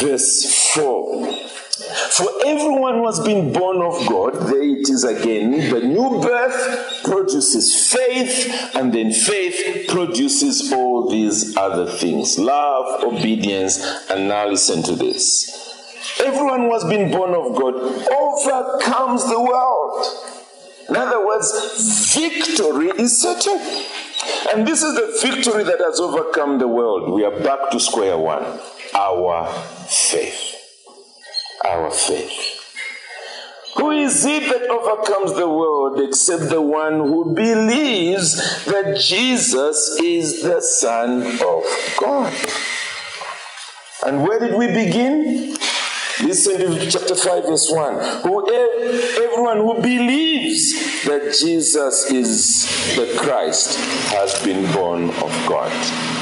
Verse 0.00 0.72
4 0.74 1.63
for 1.94 2.28
everyone 2.44 2.94
who 2.94 3.06
has 3.06 3.20
been 3.20 3.52
born 3.52 3.80
of 3.80 4.06
God, 4.08 4.34
there 4.48 4.62
it 4.62 4.88
is 4.88 5.04
again, 5.04 5.52
the 5.70 5.80
new 5.80 6.20
birth 6.20 7.02
produces 7.04 7.92
faith, 7.92 8.74
and 8.74 8.92
then 8.92 9.12
faith 9.12 9.88
produces 9.88 10.72
all 10.72 11.08
these 11.08 11.56
other 11.56 11.86
things 11.86 12.38
love, 12.38 13.04
obedience, 13.04 13.78
and 14.10 14.28
now 14.28 14.48
listen 14.48 14.82
to 14.82 14.96
this. 14.96 16.20
Everyone 16.20 16.60
who 16.60 16.72
has 16.72 16.84
been 16.84 17.10
born 17.10 17.34
of 17.34 17.56
God 17.56 17.74
overcomes 17.74 19.28
the 19.28 19.40
world. 19.40 20.06
In 20.88 20.96
other 20.96 21.24
words, 21.24 22.12
victory 22.14 22.88
is 22.88 23.20
certain. 23.20 23.58
And 24.52 24.66
this 24.66 24.82
is 24.82 24.94
the 24.94 25.18
victory 25.22 25.64
that 25.64 25.80
has 25.80 26.00
overcome 26.00 26.58
the 26.58 26.68
world. 26.68 27.12
We 27.12 27.24
are 27.24 27.42
back 27.42 27.70
to 27.70 27.80
square 27.80 28.18
one 28.18 28.44
our 28.94 29.52
faith 29.88 30.53
our 31.64 31.90
faith. 31.90 32.60
Who 33.76 33.90
is 33.90 34.24
it 34.24 34.44
that 34.52 34.70
overcomes 34.70 35.34
the 35.34 35.48
world 35.48 36.00
except 36.00 36.48
the 36.48 36.62
one 36.62 37.00
who 37.00 37.34
believes 37.34 38.36
that 38.66 38.96
Jesus 39.00 39.98
is 40.00 40.42
the 40.42 40.60
Son 40.60 41.22
of 41.22 41.64
God? 41.98 42.32
And 44.06 44.22
where 44.22 44.38
did 44.38 44.56
we 44.56 44.68
begin? 44.68 45.56
Listen 46.22 46.58
to 46.58 46.90
chapter 46.90 47.16
5, 47.16 47.44
verse 47.44 47.68
1. 47.70 48.22
Who, 48.22 48.48
everyone 48.54 49.58
who 49.58 49.82
believes 49.82 51.04
that 51.04 51.36
Jesus 51.38 52.10
is 52.10 52.96
the 52.96 53.18
Christ 53.18 53.76
has 54.12 54.40
been 54.44 54.72
born 54.72 55.10
of 55.10 55.46
God. 55.48 56.13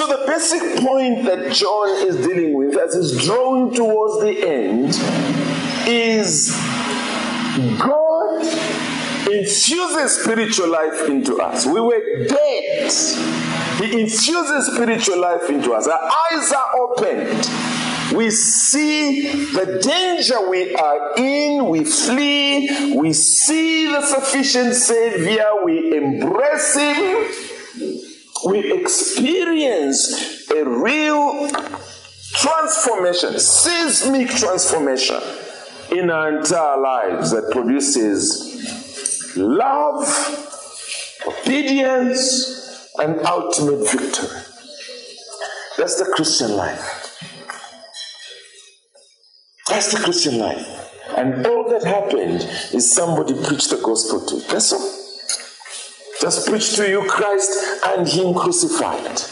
So, 0.00 0.06
the 0.06 0.24
basic 0.26 0.82
point 0.82 1.24
that 1.26 1.52
John 1.52 2.08
is 2.08 2.26
dealing 2.26 2.54
with 2.54 2.74
as 2.74 2.94
he's 2.94 3.22
drawing 3.26 3.74
towards 3.74 4.22
the 4.22 4.48
end 4.48 4.94
is 5.86 6.56
God 7.78 8.40
infuses 9.30 10.22
spiritual 10.22 10.70
life 10.70 11.06
into 11.06 11.36
us. 11.36 11.66
We 11.66 11.82
were 11.82 12.24
dead. 12.26 12.90
He 13.76 14.00
infuses 14.00 14.72
spiritual 14.72 15.20
life 15.20 15.50
into 15.50 15.74
us. 15.74 15.86
Our 15.86 16.10
eyes 16.32 16.50
are 16.50 16.80
opened. 16.80 18.16
We 18.16 18.30
see 18.30 19.52
the 19.52 19.80
danger 19.82 20.48
we 20.48 20.74
are 20.76 21.12
in, 21.18 21.66
we 21.68 21.84
flee, 21.84 22.94
we 22.96 23.12
see 23.12 23.84
the 23.84 24.00
sufficient 24.00 24.76
Savior, 24.76 25.62
we 25.62 25.94
embrace 25.94 26.74
Him 26.74 27.49
we 28.44 28.72
experience 28.72 30.50
a 30.50 30.64
real 30.64 31.50
transformation, 32.32 33.38
seismic 33.38 34.28
transformation 34.28 35.20
in 35.90 36.10
our 36.10 36.38
entire 36.38 36.80
lives 36.80 37.32
that 37.32 37.50
produces 37.50 39.36
love, 39.36 40.06
obedience, 41.26 42.88
and 42.98 43.20
ultimate 43.26 43.90
victory. 43.90 44.40
That's 45.76 45.96
the 45.96 46.12
Christian 46.14 46.56
life. 46.56 46.96
That's 49.68 49.92
the 49.92 50.00
Christian 50.00 50.38
life. 50.38 50.66
And 51.16 51.46
all 51.46 51.68
that 51.70 51.84
happened 51.84 52.42
is 52.72 52.92
somebody 52.92 53.34
preached 53.34 53.70
the 53.70 53.80
gospel 53.82 54.24
to. 54.26 54.36
That's 54.48 54.72
all. 54.72 54.99
Just 56.20 56.48
preach 56.48 56.74
to 56.76 56.88
you 56.88 57.06
Christ 57.08 57.50
and 57.86 58.06
Him 58.06 58.34
crucified. 58.34 59.22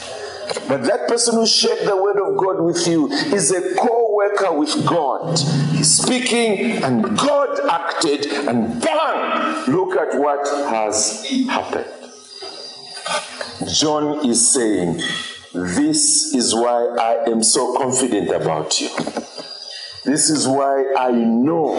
But 0.67 0.85
that 0.85 1.07
person 1.07 1.35
who 1.35 1.47
shared 1.47 1.87
the 1.87 1.97
word 1.97 2.19
of 2.19 2.37
God 2.39 2.63
with 2.63 2.87
you 2.87 3.13
is 3.13 3.51
a 3.51 3.75
co 3.75 4.15
worker 4.15 4.53
with 4.53 4.87
God. 4.87 5.39
He's 5.73 5.99
speaking, 5.99 6.83
and 6.83 7.19
God 7.19 7.61
acted, 7.69 8.27
and 8.27 8.81
bang! 8.81 9.71
Look 9.71 9.97
at 9.97 10.19
what 10.19 10.47
has 10.71 11.27
happened. 11.49 11.87
John 13.71 14.27
is 14.27 14.55
saying, 14.55 15.03
This 15.53 16.35
is 16.35 16.55
why 16.55 16.97
I 16.99 17.31
am 17.31 17.43
so 17.43 17.77
confident 17.77 18.31
about 18.31 18.81
you. 18.81 18.89
This 20.05 20.31
is 20.31 20.47
why 20.47 20.93
I 20.97 21.11
know 21.11 21.79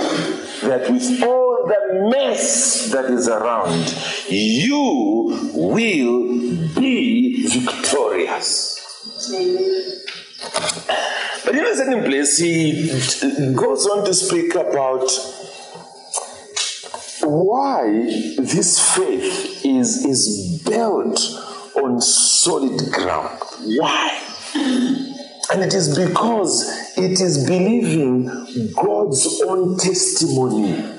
that 0.64 0.90
with 0.90 1.24
all 1.24 1.66
the 1.66 2.10
mess 2.10 2.92
that 2.92 3.06
is 3.06 3.28
around, 3.28 3.96
you 4.28 5.52
will 5.54 6.80
be 6.80 7.48
victorious. 7.48 8.76
But 11.46 11.56
in 11.56 11.66
a 11.66 11.76
certain 11.76 12.04
place, 12.04 12.38
he 12.38 12.88
goes 13.54 13.88
on 13.88 14.06
to 14.06 14.14
speak 14.14 14.54
about 14.56 15.10
why 17.22 17.90
this 18.38 18.96
faith 18.96 19.66
is, 19.66 20.06
is 20.06 20.62
built 20.64 21.20
on 21.76 22.02
solid 22.02 22.92
ground. 22.92 23.40
Why? 23.64 25.06
And 25.52 25.64
it 25.64 25.74
is 25.74 25.98
because 25.98 26.94
it 26.98 27.20
is 27.20 27.46
believing 27.46 28.26
God's 28.76 29.42
own 29.48 29.78
testimony 29.78 30.99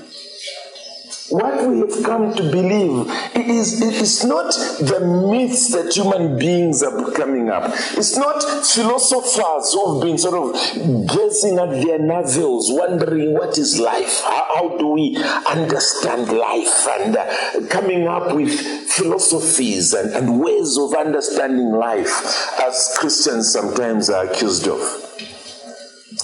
what 1.30 1.66
we 1.68 1.78
have 1.78 2.02
come 2.04 2.34
to 2.34 2.42
believe 2.50 3.08
is 3.36 3.80
it 3.80 3.94
is 3.94 4.24
not 4.24 4.52
the 4.80 5.00
myths 5.30 5.70
that 5.72 5.94
human 5.94 6.38
beings 6.38 6.82
are 6.82 7.10
coming 7.12 7.48
up. 7.48 7.70
It's 7.96 8.16
not 8.16 8.42
philosophers 8.42 9.72
who 9.72 9.94
have 9.94 10.02
been 10.02 10.18
sort 10.18 10.34
of 10.34 11.08
gazing 11.08 11.58
at 11.58 11.70
their 11.70 11.98
navels, 11.98 12.70
wondering 12.70 13.34
what 13.34 13.56
is 13.58 13.78
life? 13.78 14.22
How, 14.24 14.46
how 14.54 14.76
do 14.76 14.88
we 14.88 15.16
understand 15.48 16.32
life? 16.32 16.88
And 16.88 17.16
uh, 17.16 17.66
coming 17.68 18.08
up 18.08 18.34
with 18.34 18.58
philosophies 18.90 19.92
and, 19.92 20.12
and 20.14 20.40
ways 20.40 20.76
of 20.76 20.94
understanding 20.94 21.72
life, 21.72 22.58
as 22.60 22.96
Christians 22.98 23.52
sometimes 23.52 24.10
are 24.10 24.26
accused 24.26 24.66
of 24.66 24.80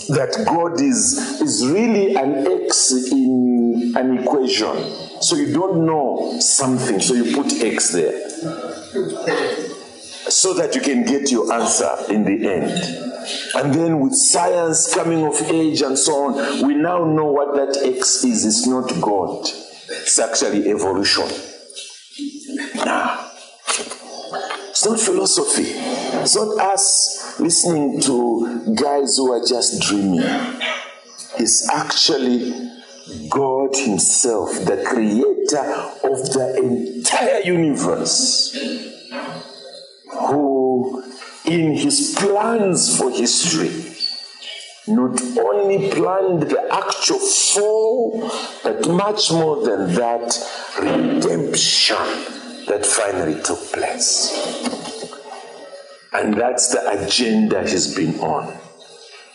that 0.08 0.44
God 0.46 0.80
is, 0.80 1.18
is 1.40 1.66
really 1.66 2.14
an 2.14 2.46
X 2.64 2.92
in 3.10 3.94
an 3.96 4.18
equation. 4.18 5.22
So 5.22 5.36
you 5.36 5.52
don't 5.52 5.86
know 5.86 6.38
something, 6.40 7.00
so 7.00 7.14
you 7.14 7.34
put 7.34 7.52
X 7.62 7.90
there. 7.90 8.28
So 10.28 10.54
that 10.54 10.74
you 10.74 10.80
can 10.80 11.04
get 11.04 11.30
your 11.30 11.52
answer 11.52 11.96
in 12.08 12.24
the 12.24 12.48
end. 12.48 13.06
And 13.54 13.74
then 13.74 14.00
with 14.00 14.14
science 14.14 14.94
coming 14.94 15.24
of 15.24 15.40
age 15.42 15.82
and 15.82 15.98
so 15.98 16.26
on, 16.26 16.66
we 16.66 16.74
now 16.74 17.04
know 17.04 17.30
what 17.30 17.54
that 17.56 17.82
X 17.82 18.24
is. 18.24 18.44
It's 18.44 18.66
not 18.66 18.92
God, 19.00 19.46
it's 19.88 20.18
actually 20.18 20.68
evolution. 20.70 21.28
Nah. 22.76 23.25
It's 24.76 24.84
not 24.84 25.00
philosophy. 25.00 25.72
It's 26.20 26.36
not 26.36 26.58
us 26.58 27.40
listening 27.40 27.98
to 28.02 28.74
guys 28.74 29.16
who 29.16 29.32
are 29.32 29.40
just 29.40 29.80
dreaming. 29.80 30.20
It's 31.38 31.66
actually 31.70 32.52
God 33.30 33.74
Himself, 33.74 34.52
the 34.66 34.84
creator 34.86 35.64
of 36.04 36.30
the 36.30 36.58
entire 36.58 37.40
universe, 37.40 38.54
who, 40.28 41.02
in 41.46 41.72
His 41.72 42.14
plans 42.14 42.98
for 42.98 43.10
history, 43.10 43.72
not 44.88 45.18
only 45.38 45.90
planned 45.90 46.50
the 46.50 46.68
actual 46.70 47.18
fall, 47.18 48.30
but 48.62 48.86
much 48.86 49.32
more 49.32 49.64
than 49.64 49.94
that, 49.94 50.38
redemption 50.78 52.44
that 52.66 52.84
finally 52.84 53.40
took 53.42 53.60
place. 53.72 54.32
And 56.12 56.34
that's 56.34 56.68
the 56.68 57.04
agenda 57.04 57.62
he's 57.68 57.94
been 57.94 58.18
on. 58.20 58.56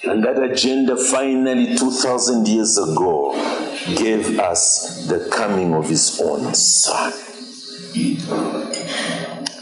And 0.04 0.24
that 0.24 0.42
agenda 0.42 0.98
finally, 0.98 1.78
2,000 1.78 2.48
years 2.48 2.78
ago, 2.78 3.34
gave 3.96 4.40
us 4.40 5.06
the 5.08 5.30
coming 5.32 5.76
of 5.76 5.88
his 5.90 6.20
own 6.22 6.54
son. 6.56 7.14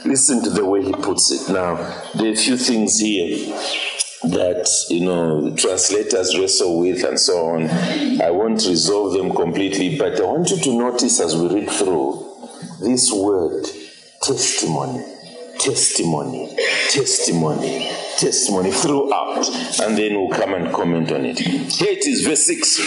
Listen 0.06 0.42
to 0.44 0.50
the 0.50 0.66
way 0.66 0.84
he 0.84 0.94
puts 0.94 1.30
it. 1.32 1.52
Now, 1.52 1.76
there 2.16 2.30
are 2.30 2.34
a 2.34 2.36
few 2.36 2.58
things 2.58 3.00
here 3.00 3.56
that 4.24 4.70
you 4.90 5.06
know 5.06 5.54
translators 5.56 6.38
wrestle 6.38 6.80
with 6.80 7.04
and 7.04 7.20
so 7.20 7.50
on. 7.50 7.70
I 8.22 8.32
won't 8.32 8.66
resolve 8.66 9.14
them 9.14 9.34
completely, 9.34 9.98
but 9.98 10.20
I 10.20 10.24
want 10.24 10.50
you 10.50 10.58
to 10.58 10.78
notice 10.78 11.20
as 11.20 11.36
we 11.36 11.48
read 11.54 11.70
through 11.70 12.29
this 12.82 13.12
word 13.12 13.66
testimony, 14.22 15.04
testimony, 15.58 16.56
testimony, 16.90 17.90
testimony 18.18 18.72
throughout, 18.72 19.48
and 19.82 19.98
then 19.98 20.16
we'll 20.16 20.30
come 20.30 20.54
and 20.54 20.74
comment 20.74 21.12
on 21.12 21.26
it. 21.26 21.40
Here 21.40 21.92
it 21.92 22.06
is, 22.06 22.26
verse 22.26 22.46
6. 22.46 22.78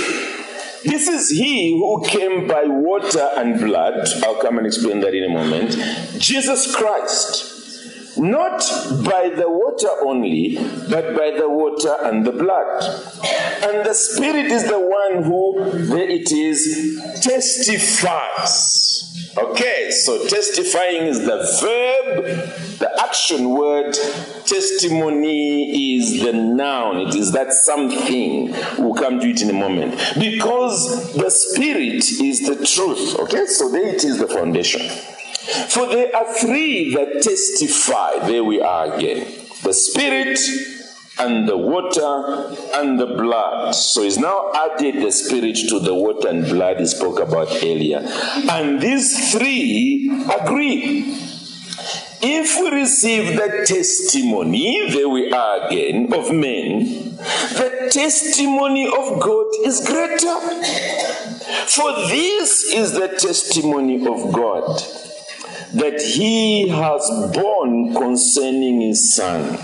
This 0.85 1.09
is 1.09 1.31
he 1.31 1.79
who 1.79 2.03
came 2.05 2.49
by 2.49 2.65
water 2.65 3.31
and 3.37 3.61
blood. 3.61 4.09
I'll 4.25 4.41
come 4.41 4.59
and 4.59 4.67
explain 4.67 5.01
that 5.01 5.15
in 5.15 5.25
a 5.25 5.29
moment. 5.29 5.77
Jesus 6.19 6.75
Christ. 6.75 7.61
Not 8.15 8.59
by 9.07 9.31
the 9.31 9.49
water 9.49 9.89
only, 10.03 10.59
but 10.91 11.17
by 11.17 11.31
the 11.31 11.49
water 11.49 11.97
and 12.03 12.27
the 12.27 12.33
blood. 12.33 12.83
And 13.63 13.87
the 13.87 13.95
Spirit 13.95 14.47
is 14.47 14.65
the 14.69 14.79
one 14.79 15.23
who, 15.23 15.87
there 15.87 16.11
it 16.11 16.31
is, 16.31 17.01
testifies 17.23 19.12
Okay, 19.37 19.91
so 19.91 20.27
testifying 20.29 21.07
is 21.07 21.21
the 21.21 21.37
verb, 21.61 22.25
the 22.79 22.91
action 23.03 23.51
word, 23.51 23.95
testimony 24.45 25.97
is 25.97 26.23
the 26.23 26.33
noun. 26.33 26.99
It 26.99 27.15
is 27.15 27.33
that 27.33 27.53
something. 27.53 28.53
We'll 28.79 28.95
come 28.95 29.21
to 29.21 29.31
it 29.31 29.41
in 29.41 29.49
a 29.49 29.55
moment. 29.55 29.93
Because 30.19 31.15
the 31.15 31.31
Spirit 31.31 32.05
is 32.11 32.41
the 32.41 32.57
truth. 32.67 33.19
Okay, 33.21 33.47
so 33.47 33.71
there 33.71 33.95
it 33.95 34.05
is 34.05 34.19
the 34.19 34.29
foundation. 34.29 34.83
For 35.69 35.87
there 35.87 36.15
are 36.15 36.35
three 36.35 36.95
that 36.95 37.23
testify. 37.23 38.27
There 38.27 38.45
we 38.45 38.61
are 38.61 38.95
again 38.95 39.27
the 39.63 39.73
Spirit, 39.73 40.39
and 41.19 41.49
the 41.49 41.57
water 41.57 42.57
and 42.75 42.99
the 42.99 43.07
blood. 43.07 43.75
So 43.75 44.03
he's 44.03 44.19
now 44.19 44.51
added 44.55 45.03
the 45.03 45.13
spirit 45.13 45.57
to 45.69 45.79
the 45.79 45.95
water 45.95 46.29
and 46.29 46.45
blood 46.45 46.81
he 46.81 46.87
spoke 46.87 47.21
about 47.21 47.49
earlier. 47.63 48.01
And 48.51 48.81
these 48.81 49.33
three 49.33 50.11
agree. 50.41 51.19
If 52.25 52.61
we 52.61 52.71
receive 52.71 53.37
the 53.37 53.65
testimony, 53.67 54.91
there 54.93 55.09
we 55.09 55.33
are 55.33 55.67
again, 55.67 56.13
of 56.13 56.33
men, 56.33 57.17
the 57.17 57.91
testimony 57.91 58.87
of 58.87 59.21
God 59.21 59.47
is 59.65 59.85
greater. 59.85 60.39
For 61.67 61.93
this 62.07 62.63
is 62.73 62.93
the 62.93 63.09
testimony 63.09 64.07
of 64.07 64.33
God 64.33 64.81
that 65.75 66.01
he 66.01 66.69
has 66.69 67.09
borne 67.33 67.95
concerning 67.95 68.81
his 68.81 69.15
son. 69.15 69.55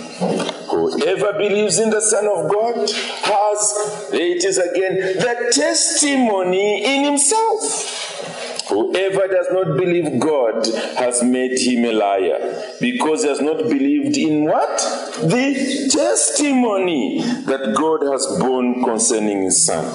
Whoever 0.71 1.33
believes 1.35 1.79
in 1.79 1.90
the 1.90 2.01
Son 2.01 2.27
of 2.27 2.51
God 2.51 2.90
has, 2.90 4.11
it 4.12 4.44
is 4.44 4.59
again, 4.59 4.97
the 4.97 5.53
testimony 5.53 6.85
in 6.85 7.05
himself. 7.05 8.07
Whoever 8.68 9.27
does 9.29 9.47
not 9.51 9.79
believe 9.79 10.21
God 10.21 10.66
has 10.97 11.23
made 11.23 11.59
him 11.59 11.87
a 11.87 11.92
liar 11.92 12.75
because 12.81 13.23
he 13.23 13.29
has 13.29 13.40
not 13.40 13.57
believed 13.62 14.16
in 14.18 14.44
what? 14.44 14.79
The 15.23 15.88
testimony 15.90 17.23
that 17.23 17.75
God 17.75 18.03
has 18.03 18.27
borne 18.38 18.85
concerning 18.85 19.44
his 19.44 19.64
son. 19.64 19.87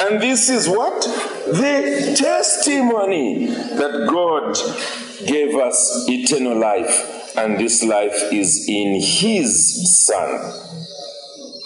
And 0.00 0.20
this 0.20 0.48
is 0.48 0.68
what? 0.68 1.00
The 1.46 2.16
testimony 2.18 3.46
that 3.46 4.08
God 4.10 4.56
gave 5.26 5.54
us 5.54 6.06
eternal 6.08 6.58
life, 6.58 7.36
and 7.36 7.58
this 7.58 7.82
life 7.82 8.32
is 8.32 8.66
in 8.68 9.00
his 9.00 10.06
son. 10.06 10.68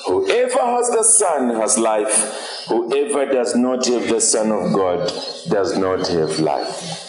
Whoever 0.06 0.60
has 0.60 0.88
the 0.90 1.02
Son 1.02 1.50
has 1.56 1.76
life. 1.76 2.64
Whoever 2.68 3.26
does 3.26 3.56
not 3.56 3.84
have 3.86 4.08
the 4.08 4.20
Son 4.20 4.52
of 4.52 4.72
God 4.72 5.12
does 5.48 5.76
not 5.76 6.06
have 6.06 6.38
life. 6.38 7.02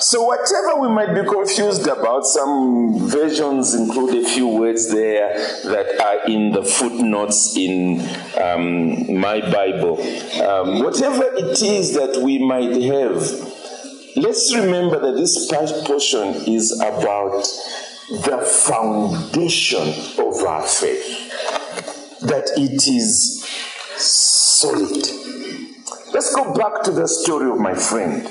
So, 0.00 0.22
whatever 0.22 0.80
we 0.80 0.88
might 0.88 1.14
be 1.14 1.28
confused 1.28 1.86
about, 1.86 2.24
some 2.24 3.06
versions 3.08 3.74
include 3.74 4.24
a 4.24 4.28
few 4.28 4.48
words 4.48 4.90
there 4.90 5.36
that 5.64 6.00
are 6.00 6.26
in 6.26 6.52
the 6.52 6.64
footnotes 6.64 7.54
in 7.56 8.00
um, 8.40 9.20
my 9.20 9.40
Bible. 9.40 10.00
Um, 10.42 10.82
whatever 10.82 11.24
it 11.36 11.62
is 11.62 11.94
that 11.94 12.20
we 12.22 12.38
might 12.38 12.80
have, 12.82 13.49
let's 14.16 14.54
remember 14.54 14.98
that 15.00 15.16
this 15.16 15.46
portion 15.86 16.34
is 16.46 16.72
about 16.80 17.42
the 18.10 18.38
foundation 18.66 19.88
of 20.18 20.42
our 20.44 20.62
faith 20.62 21.30
that 22.22 22.50
it 22.56 22.86
is 22.88 23.46
solid. 23.96 25.06
Let's 26.12 26.34
go 26.34 26.54
back 26.54 26.82
to 26.84 26.90
the 26.90 27.06
story 27.06 27.50
of 27.50 27.58
my 27.58 27.74
friend. 27.74 28.28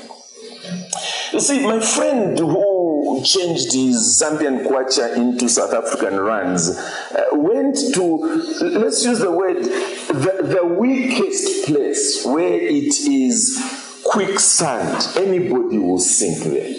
You 1.32 1.40
see, 1.40 1.64
my 1.66 1.80
friend 1.80 2.38
who 2.38 3.22
changed 3.24 3.72
his 3.72 4.20
Zambian 4.20 4.66
kwacha 4.66 5.16
into 5.16 5.48
South 5.48 5.72
African 5.72 6.20
rands, 6.20 6.68
uh, 6.68 7.24
went 7.32 7.76
to, 7.94 8.16
let's 8.62 9.04
use 9.04 9.20
the 9.20 9.30
word, 9.30 9.62
the, 9.64 10.58
the 10.60 10.66
weakest 10.66 11.66
place 11.66 12.24
where 12.26 12.52
it 12.52 12.98
is 13.08 13.79
quicksand. 14.10 15.16
Anybody 15.16 15.78
will 15.78 15.98
sink 15.98 16.42
there. 16.44 16.74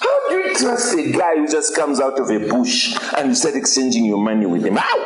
How 0.00 0.28
do 0.28 0.34
you 0.36 0.54
trust 0.54 0.94
a 0.94 1.12
guy 1.12 1.36
who 1.36 1.46
just 1.46 1.74
comes 1.74 2.00
out 2.00 2.18
of 2.18 2.28
a 2.30 2.48
bush 2.48 2.96
and 3.16 3.28
you 3.28 3.34
start 3.34 3.54
exchanging 3.54 4.04
your 4.04 4.18
money 4.18 4.44
with 4.44 4.64
him? 4.66 4.76
How? 4.76 4.98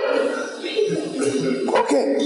Okay. 1.82 2.16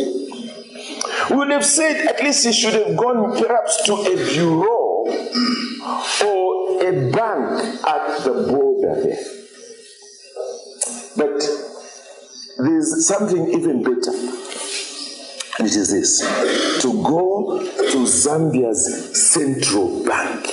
We 1.31 1.37
would 1.37 1.51
have 1.51 1.65
said 1.65 2.07
at 2.07 2.23
least 2.23 2.47
he 2.47 2.53
should 2.53 2.75
have 2.75 2.97
gone 2.97 3.37
perhaps 3.37 3.83
to 3.87 3.95
a 3.95 4.17
bureau 4.33 5.07
or 6.25 6.83
a 6.83 7.11
bank 7.11 7.85
at 7.85 8.25
the 8.25 8.47
border 8.49 9.03
there. 9.03 9.25
But 11.17 11.43
there's 12.59 13.07
something 13.07 13.49
even 13.53 13.83
better. 13.83 14.46
And 15.59 15.67
it 15.67 15.75
is 15.75 15.91
this 15.91 16.83
to 16.83 17.03
go 17.03 17.59
to 17.61 17.99
Zambia's 18.05 19.33
central 19.33 20.05
bank. 20.05 20.47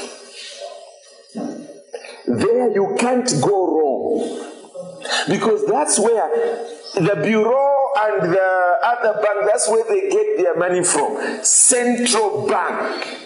There 2.26 2.72
you 2.72 2.96
can't 2.98 3.30
go 3.42 3.68
wrong. 3.68 4.50
Because 5.28 5.66
that's 5.66 6.00
where 6.00 6.30
the 6.96 7.22
bureau 7.22 7.92
and 7.98 8.34
the 8.34 8.78
other 8.84 9.22
bank, 9.22 9.46
that's 9.46 9.68
where 9.70 9.84
they 9.90 10.10
get 10.10 10.38
their 10.38 10.56
money 10.58 10.84
from. 10.84 11.44
Central 11.44 12.48
bank. 12.48 13.20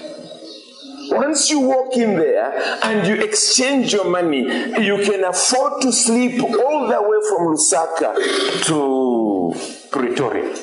Once 1.11 1.49
you 1.49 1.59
walk 1.59 1.95
in 1.95 2.15
there 2.17 2.79
and 2.83 3.07
you 3.07 3.15
exchange 3.23 3.93
your 3.93 4.09
money, 4.09 4.41
you 4.83 4.97
can 5.05 5.23
afford 5.23 5.81
to 5.81 5.91
sleep 5.91 6.41
all 6.41 6.87
the 6.87 7.01
way 7.01 7.17
from 7.29 7.47
Lusaka 7.47 8.65
to 8.65 9.53
Pretoria. 9.89 10.55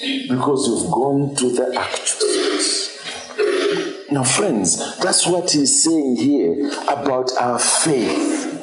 Because 0.00 0.68
you've 0.68 0.92
gone 0.92 1.34
to 1.34 1.50
the 1.50 1.76
actual 1.76 2.28
source. 2.28 2.88
Now, 4.12 4.22
friends, 4.22 4.96
that's 4.98 5.26
what 5.26 5.50
he's 5.50 5.82
saying 5.82 6.16
here 6.16 6.70
about 6.88 7.32
our 7.36 7.58
faith. 7.58 8.54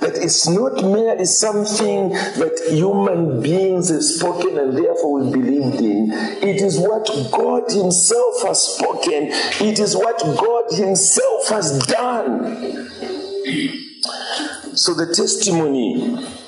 That 0.00 0.16
it's 0.16 0.48
not 0.48 0.82
merely 0.82 1.26
something 1.26 2.08
that 2.10 2.68
human 2.70 3.40
beings 3.40 3.90
have 3.90 4.02
spoken 4.02 4.58
and 4.58 4.76
therefore 4.76 5.20
we 5.20 5.30
believed 5.40 5.80
in. 5.80 6.10
It 6.12 6.60
is 6.60 6.78
what 6.78 7.06
God 7.30 7.70
Himself 7.70 8.42
has 8.42 8.60
spoken, 8.60 9.28
it 9.30 9.78
is 9.78 9.96
what 9.96 10.20
God 10.20 10.64
Himself 10.76 11.48
has 11.50 11.78
done. 11.86 12.88
So 14.78 14.94
the 14.94 15.12
testimony 15.12 15.98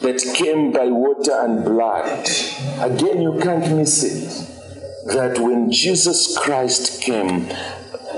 that 0.03 0.23
came 0.37 0.71
by 0.71 0.87
water 0.87 1.33
and 1.33 1.65
blood, 1.65 2.29
again, 2.79 3.21
you 3.23 3.41
can't 3.43 3.77
miss 3.77 4.05
it. 4.05 5.09
That 5.13 5.41
when 5.41 5.73
Jesus 5.73 6.39
Christ 6.39 7.03
came, 7.03 7.49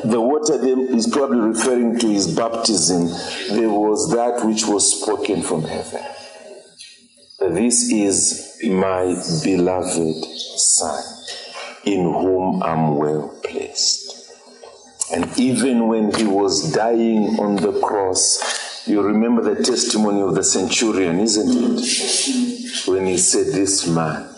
the 0.04 0.20
water 0.20 0.62
is 0.62 1.06
probably 1.06 1.38
referring 1.38 1.98
to 2.00 2.08
his 2.08 2.36
baptism. 2.36 3.06
There 3.56 3.70
was 3.70 4.12
that 4.12 4.44
which 4.44 4.66
was 4.66 5.00
spoken 5.00 5.40
from 5.40 5.62
heaven. 5.62 6.04
This 7.40 7.90
is 7.90 8.60
my 8.64 9.16
beloved 9.42 10.24
Son, 10.26 11.02
in 11.84 12.02
whom 12.02 12.62
I'm 12.62 12.96
well 12.96 13.34
placed. 13.42 14.30
And 15.10 15.38
even 15.38 15.88
when 15.88 16.14
he 16.14 16.24
was 16.24 16.70
dying 16.70 17.40
on 17.40 17.56
the 17.56 17.80
cross, 17.80 18.71
you 18.86 19.00
remember 19.02 19.42
the 19.42 19.62
testimony 19.62 20.22
of 20.22 20.34
the 20.34 20.42
centurion, 20.42 21.20
isn't 21.20 21.78
it? 21.78 22.88
When 22.88 23.06
he 23.06 23.16
said, 23.16 23.46
This 23.52 23.86
man 23.86 24.34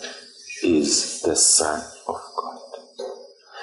is 0.63 1.21
the 1.21 1.35
Son 1.35 1.81
of 2.07 2.21
God. 2.35 2.59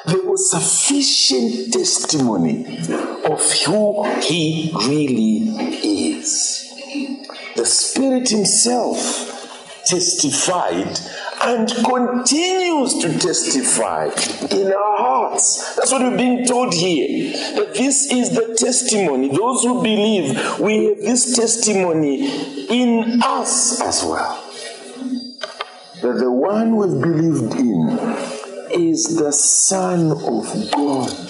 There 0.07 0.25
was 0.25 0.51
sufficient 0.51 1.73
testimony 1.73 2.79
of 3.25 3.53
who 3.64 4.05
he 4.21 4.73
really 4.88 6.18
is. 6.18 6.68
The 7.55 7.66
Spirit 7.66 8.29
Himself 8.29 9.29
testified 9.87 10.99
and 11.44 11.68
continues 11.68 12.98
to 12.98 13.18
testify 13.18 14.05
in 14.50 14.72
our 14.72 14.96
hearts. 14.98 15.74
That's 15.76 15.90
what 15.90 16.02
we're 16.02 16.16
being 16.16 16.46
told 16.46 16.72
here. 16.72 17.33
That 17.57 17.74
this 17.74 18.12
is 18.12 18.31
the 18.31 18.55
testimony. 18.57 19.28
Those 19.28 19.62
who 19.62 19.83
believe, 19.83 20.61
we 20.61 20.87
have 20.87 20.98
this 20.98 21.37
testimony 21.37 22.66
in 22.68 23.20
us 23.24 23.81
as 23.81 24.05
well. 24.05 24.48
That 26.02 26.18
the 26.18 26.31
one 26.31 26.76
we've 26.76 27.00
believed 27.00 27.55
in 27.55 27.98
is 28.81 29.16
the 29.16 29.33
Son 29.33 30.12
of 30.12 30.70
God. 30.70 31.28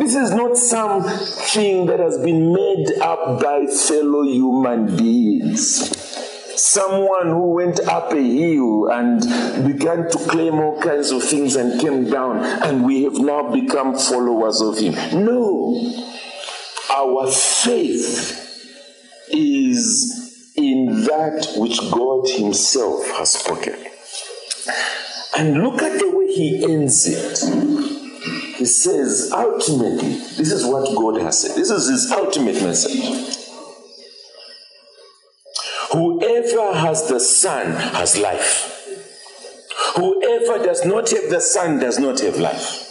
This 0.00 0.14
is 0.14 0.30
not 0.30 0.56
something 0.56 1.86
that 1.86 2.00
has 2.00 2.18
been 2.18 2.52
made 2.52 3.00
up 3.00 3.42
by 3.42 3.66
fellow 3.66 4.22
human 4.22 4.96
beings 4.96 6.11
someone 6.56 7.28
who 7.28 7.52
went 7.52 7.80
up 7.80 8.12
a 8.12 8.20
hill 8.20 8.88
and 8.90 9.20
began 9.66 10.08
to 10.10 10.18
claim 10.28 10.54
all 10.54 10.80
kinds 10.80 11.10
of 11.10 11.22
things 11.22 11.56
and 11.56 11.80
came 11.80 12.10
down, 12.10 12.38
and 12.38 12.84
we 12.84 13.04
have 13.04 13.18
now 13.18 13.50
become 13.50 13.96
followers 13.96 14.60
of 14.60 14.78
him. 14.78 14.94
No, 15.24 15.92
our 16.90 17.26
faith 17.30 18.42
is 19.30 20.52
in 20.56 21.04
that 21.04 21.54
which 21.56 21.78
God 21.90 22.28
Himself 22.28 23.06
has 23.12 23.32
spoken. 23.32 23.74
And 25.36 25.62
look 25.62 25.80
at 25.82 25.98
the 25.98 26.10
way 26.14 26.26
He 26.26 26.64
ends 26.64 27.06
it. 27.06 27.38
He 28.56 28.66
says, 28.66 29.30
ultimately, 29.32 30.10
this 30.10 30.52
is 30.52 30.64
what 30.66 30.94
God 30.94 31.20
has 31.22 31.40
said. 31.40 31.56
This 31.56 31.70
is 31.70 31.88
His 31.88 32.12
ultimate 32.12 32.62
message. 32.62 33.41
Son 37.22 37.72
has 37.72 38.18
life. 38.18 38.68
Whoever 39.96 40.64
does 40.64 40.84
not 40.84 41.10
have 41.10 41.30
the 41.30 41.40
Son 41.40 41.78
does 41.78 41.98
not 41.98 42.20
have 42.20 42.36
life. 42.38 42.88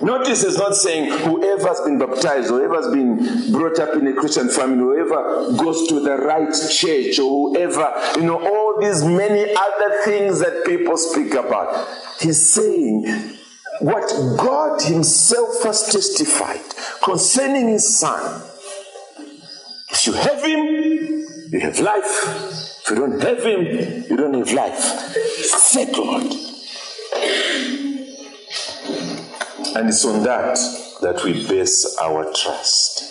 Notice 0.00 0.44
it's 0.44 0.56
not 0.58 0.74
saying 0.74 1.10
whoever 1.10 1.66
has 1.66 1.80
been 1.80 1.98
baptized, 1.98 2.48
whoever 2.48 2.76
has 2.76 2.86
been 2.92 3.52
brought 3.52 3.80
up 3.80 3.94
in 3.94 4.06
a 4.06 4.14
Christian 4.14 4.48
family, 4.48 4.78
whoever 4.78 5.52
goes 5.56 5.88
to 5.88 6.00
the 6.00 6.16
right 6.18 6.54
church, 6.70 7.18
or 7.18 7.50
whoever, 7.50 7.92
you 8.16 8.22
know, 8.22 8.38
all 8.38 8.80
these 8.80 9.02
many 9.04 9.52
other 9.54 10.02
things 10.04 10.38
that 10.38 10.64
people 10.64 10.96
speak 10.96 11.34
about. 11.34 11.88
He's 12.20 12.40
saying 12.40 13.06
what 13.80 14.08
God 14.38 14.80
Himself 14.82 15.64
has 15.64 15.90
testified 15.90 16.60
concerning 17.02 17.68
His 17.68 17.98
Son. 17.98 18.42
If 19.90 20.06
you 20.06 20.12
have 20.12 20.44
Him, 20.44 21.26
you 21.50 21.60
have 21.60 21.80
life. 21.80 22.67
If 22.88 22.96
you 22.96 23.06
don't 23.06 23.20
have 23.20 23.44
Him, 23.44 24.04
you 24.08 24.16
don't 24.16 24.32
have 24.32 24.50
life. 24.54 24.78
Settled. 24.78 26.32
And 29.76 29.90
it's 29.90 30.06
on 30.06 30.22
that 30.22 30.58
that 31.02 31.22
we 31.22 31.46
base 31.46 31.98
our 32.00 32.32
trust. 32.32 33.04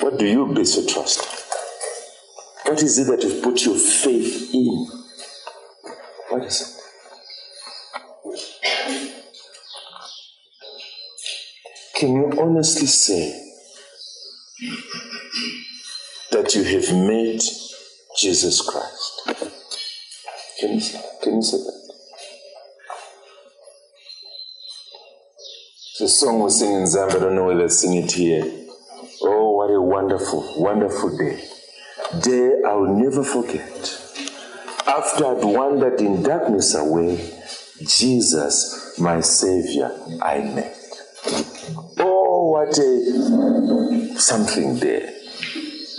What 0.00 0.18
do 0.18 0.26
you 0.26 0.46
base 0.52 0.76
your 0.78 0.86
trust? 0.88 1.20
on? 1.20 2.72
What 2.72 2.82
is 2.82 2.98
it 2.98 3.06
that 3.06 3.22
you've 3.22 3.40
put 3.40 3.64
your 3.64 3.76
faith 3.76 4.52
in? 4.52 4.88
What 6.30 6.44
is 6.44 6.60
it? 6.60 6.74
Can 11.94 12.16
you 12.16 12.32
honestly 12.40 12.88
say 12.88 13.44
that 16.32 16.54
you 16.54 16.62
have 16.64 16.94
met 16.94 17.42
Jesus 18.18 18.60
Christ? 18.60 19.22
Can 20.60 20.74
you, 20.74 20.82
can 21.22 21.36
you 21.36 21.42
say 21.42 21.56
that? 21.58 21.78
The 26.00 26.08
song 26.08 26.44
we 26.44 26.50
sing 26.50 26.74
in 26.74 26.82
Zambia, 26.84 27.16
I 27.16 27.18
don't 27.18 27.34
know 27.34 27.46
whether 27.46 27.62
they 27.62 27.68
sing 27.68 27.94
it 27.94 28.12
here. 28.12 28.44
Oh, 29.22 29.50
what 29.50 29.70
a 29.70 29.80
wonderful, 29.80 30.54
wonderful 30.56 31.16
day. 31.16 31.42
Day 32.22 32.52
I'll 32.64 32.86
never 32.86 33.24
forget. 33.24 33.64
After 34.86 35.26
I'd 35.26 35.44
wandered 35.44 36.00
in 36.00 36.22
darkness 36.22 36.74
away, 36.74 37.16
Jesus, 37.80 38.96
my 38.98 39.20
Savior, 39.20 39.90
I 40.22 40.38
met. 40.40 40.76
Oh, 41.98 42.50
what 42.52 42.78
a 42.78 44.18
something 44.18 44.78
there. 44.78 45.17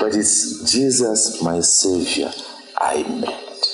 But 0.09 0.17
it's 0.17 0.71
Jesus, 0.71 1.39
my 1.43 1.59
Savior, 1.59 2.31
I 2.75 3.03
met. 3.03 3.67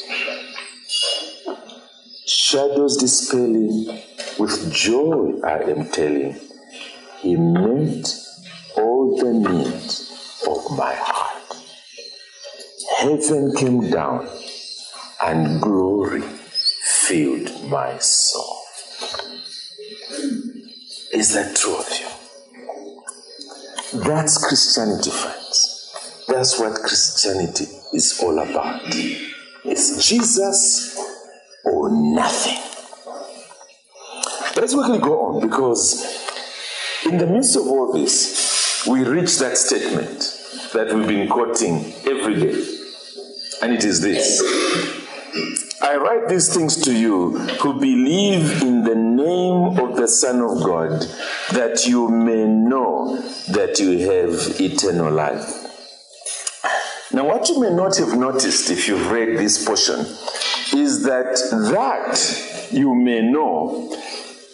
Shadows 2.28 2.98
dispelling, 2.98 4.02
with 4.38 4.70
joy 4.74 5.40
I 5.46 5.60
am 5.72 5.86
telling, 5.92 6.38
He 7.20 7.38
met 7.38 8.14
all 8.76 9.16
the 9.16 9.32
needs 9.32 10.44
of 10.46 10.78
my 10.78 10.94
heart. 10.94 11.56
Heaven 12.98 13.56
came 13.56 13.90
down 13.90 14.28
and 15.24 15.62
glory 15.62 16.20
filled 16.20 17.64
my 17.70 17.98
soul. 18.00 18.58
Is 21.14 21.34
that 21.34 21.56
true 21.56 21.78
of 21.78 21.90
you? 21.98 22.10
That's 24.04 24.38
Christianity, 24.46 25.12
friends. 25.12 25.75
That's 26.28 26.60
what 26.60 26.76
Christianity 26.82 27.66
is 27.94 28.20
all 28.22 28.40
about. 28.40 28.82
It's 29.64 30.08
Jesus 30.08 30.98
or 31.64 31.90
nothing. 31.92 32.62
Let's 34.56 34.74
quickly 34.74 35.00
go 35.00 35.20
on 35.22 35.42
because 35.42 36.04
in 37.06 37.18
the 37.18 37.28
midst 37.28 37.56
of 37.56 37.68
all 37.68 37.94
this, 37.94 38.86
we 38.88 39.04
reach 39.04 39.38
that 39.40 39.58
statement 39.58 40.72
that 40.74 40.94
we've 40.94 41.08
been 41.08 41.28
quoting 41.28 41.94
every 42.06 42.40
day. 42.40 42.66
And 43.62 43.74
it 43.74 43.84
is 43.84 44.02
this 44.02 44.42
I 45.82 45.98
write 45.98 46.30
these 46.30 46.54
things 46.54 46.78
to 46.84 46.94
you 46.94 47.38
who 47.38 47.74
believe 47.74 48.62
in 48.62 48.84
the 48.84 48.96
name 48.96 49.80
of 49.80 49.98
the 49.98 50.08
Son 50.08 50.42
of 50.42 50.64
God, 50.64 51.02
that 51.52 51.86
you 51.86 52.08
may 52.10 52.46
know 52.46 53.18
that 53.50 53.80
you 53.80 54.00
have 54.10 54.60
eternal 54.60 55.12
life. 55.12 55.65
Now, 57.16 57.26
what 57.28 57.48
you 57.48 57.62
may 57.62 57.70
not 57.70 57.96
have 57.96 58.18
noticed 58.18 58.70
if 58.70 58.90
you've 58.90 59.10
read 59.10 59.38
this 59.38 59.66
portion 59.66 60.02
is 60.78 61.04
that 61.04 61.38
that 61.72 62.68
you 62.74 62.94
may 62.94 63.22
know 63.22 63.90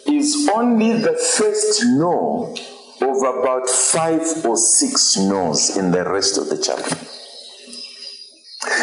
is 0.06 0.48
only 0.54 0.92
the 0.92 1.14
first 1.36 1.82
no 1.84 2.54
of 3.00 3.16
about 3.16 3.68
five 3.68 4.46
or 4.46 4.56
six 4.56 5.16
no's 5.16 5.76
in 5.76 5.90
the 5.90 6.08
rest 6.08 6.38
of 6.38 6.50
the 6.50 6.56
chapter. 6.56 6.96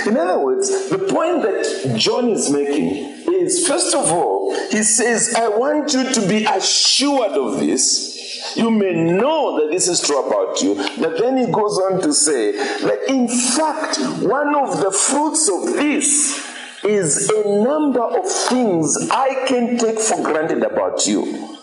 In 0.10 0.18
other 0.18 0.44
words, 0.44 0.90
the 0.90 0.98
point 0.98 1.44
that 1.44 1.96
John 1.98 2.32
is 2.32 2.52
making 2.52 2.98
is 3.34 3.66
first 3.66 3.96
of 3.96 4.12
all, 4.12 4.54
he 4.72 4.84
says, 4.84 5.34
I 5.36 5.48
want 5.48 5.94
you 5.94 6.04
to 6.04 6.28
be 6.28 6.44
assured 6.44 7.32
of 7.32 7.62
this. 7.62 8.19
You 8.56 8.72
may 8.72 8.94
know 8.94 9.60
that 9.60 9.72
this 9.72 9.88
is 9.88 10.02
true 10.02 10.26
about 10.26 10.62
you, 10.62 10.76
but 11.00 11.18
then 11.18 11.38
he 11.38 11.52
goes 11.52 11.78
on 11.80 12.02
to 12.02 12.14
say 12.14 12.52
that 12.52 13.00
in 13.08 13.28
fact, 13.28 14.00
one 14.24 14.56
of 14.56 14.80
the 14.82 14.92
fruits 14.92 15.50
of 15.50 15.74
this 15.74 16.48
is 16.84 17.30
a 17.30 17.64
number 17.64 18.02
of 18.02 18.26
things 18.26 19.10
I 19.12 19.46
can 19.48 19.78
take 19.78 20.00
for 20.00 20.24
granted 20.24 20.64
about 20.64 21.06
you. 21.06 21.58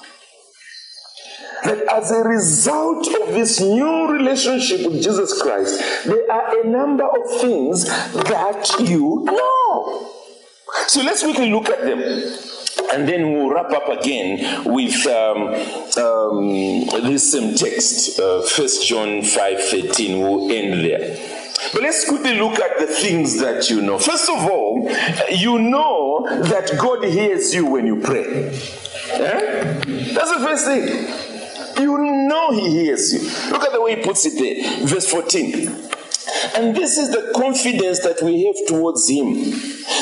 That 1.65 1.83
as 1.93 2.11
a 2.13 2.21
result 2.21 3.09
of 3.09 3.35
this 3.35 3.61
new 3.61 4.09
relationship 4.09 4.87
with 4.87 5.03
Jesus 5.03 5.41
Christ, 5.41 5.81
there 6.07 6.31
are 6.31 6.61
a 6.61 6.69
number 6.69 7.05
of 7.05 7.41
things 7.41 7.85
that 7.85 8.77
you 8.81 9.25
know. 9.25 10.13
So 10.87 11.03
let's 11.03 11.23
quickly 11.23 11.51
look 11.51 11.69
at 11.69 11.81
them. 11.81 11.99
And 12.93 13.09
then 13.09 13.33
we'll 13.33 13.51
wrap 13.51 13.71
up 13.73 13.89
again 13.89 14.65
with 14.65 15.07
um, 15.07 15.49
um, 16.03 16.87
this 17.09 17.33
same 17.33 17.55
text, 17.55 18.19
uh, 18.19 18.43
1 18.43 18.69
John 18.85 19.23
5 19.23 19.61
13. 19.61 20.21
We'll 20.21 20.51
end 20.53 20.85
there. 20.85 21.37
But 21.73 21.83
let's 21.83 22.09
quickly 22.09 22.35
look 22.35 22.59
at 22.59 22.79
the 22.79 22.87
things 22.87 23.39
that 23.41 23.71
you 23.71 23.81
know. 23.81 23.99
First 23.99 24.29
of 24.29 24.39
all, 24.45 24.89
you 25.31 25.59
know 25.59 26.27
that 26.45 26.79
God 26.79 27.05
hears 27.05 27.55
you 27.55 27.67
when 27.67 27.87
you 27.87 28.01
pray. 28.01 28.53
Yeah? 29.09 29.73
That's 29.85 30.33
the 30.33 30.41
first 30.41 30.65
thing. 30.67 31.83
You 31.83 31.99
know 31.99 32.53
He 32.53 32.71
hears 32.71 33.13
you. 33.13 33.51
Look 33.51 33.63
at 33.65 33.73
the 33.73 33.81
way 33.81 33.97
He 33.97 34.03
puts 34.03 34.27
it 34.27 34.39
there. 34.39 34.87
Verse 34.87 35.09
14. 35.11 35.67
And 36.55 36.75
this 36.75 36.99
is 36.99 37.11
the 37.11 37.33
confidence 37.35 38.01
that 38.01 38.23
we 38.23 38.45
have 38.47 38.57
towards 38.67 39.09
Him. 39.09 39.35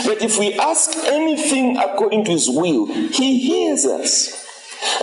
That 0.06 0.18
if 0.20 0.38
we 0.38 0.54
ask 0.54 0.96
anything 1.06 1.76
according 1.76 2.24
to 2.24 2.32
His 2.32 2.48
will, 2.48 2.86
He 2.86 3.40
hears 3.40 3.84
us. 3.84 4.40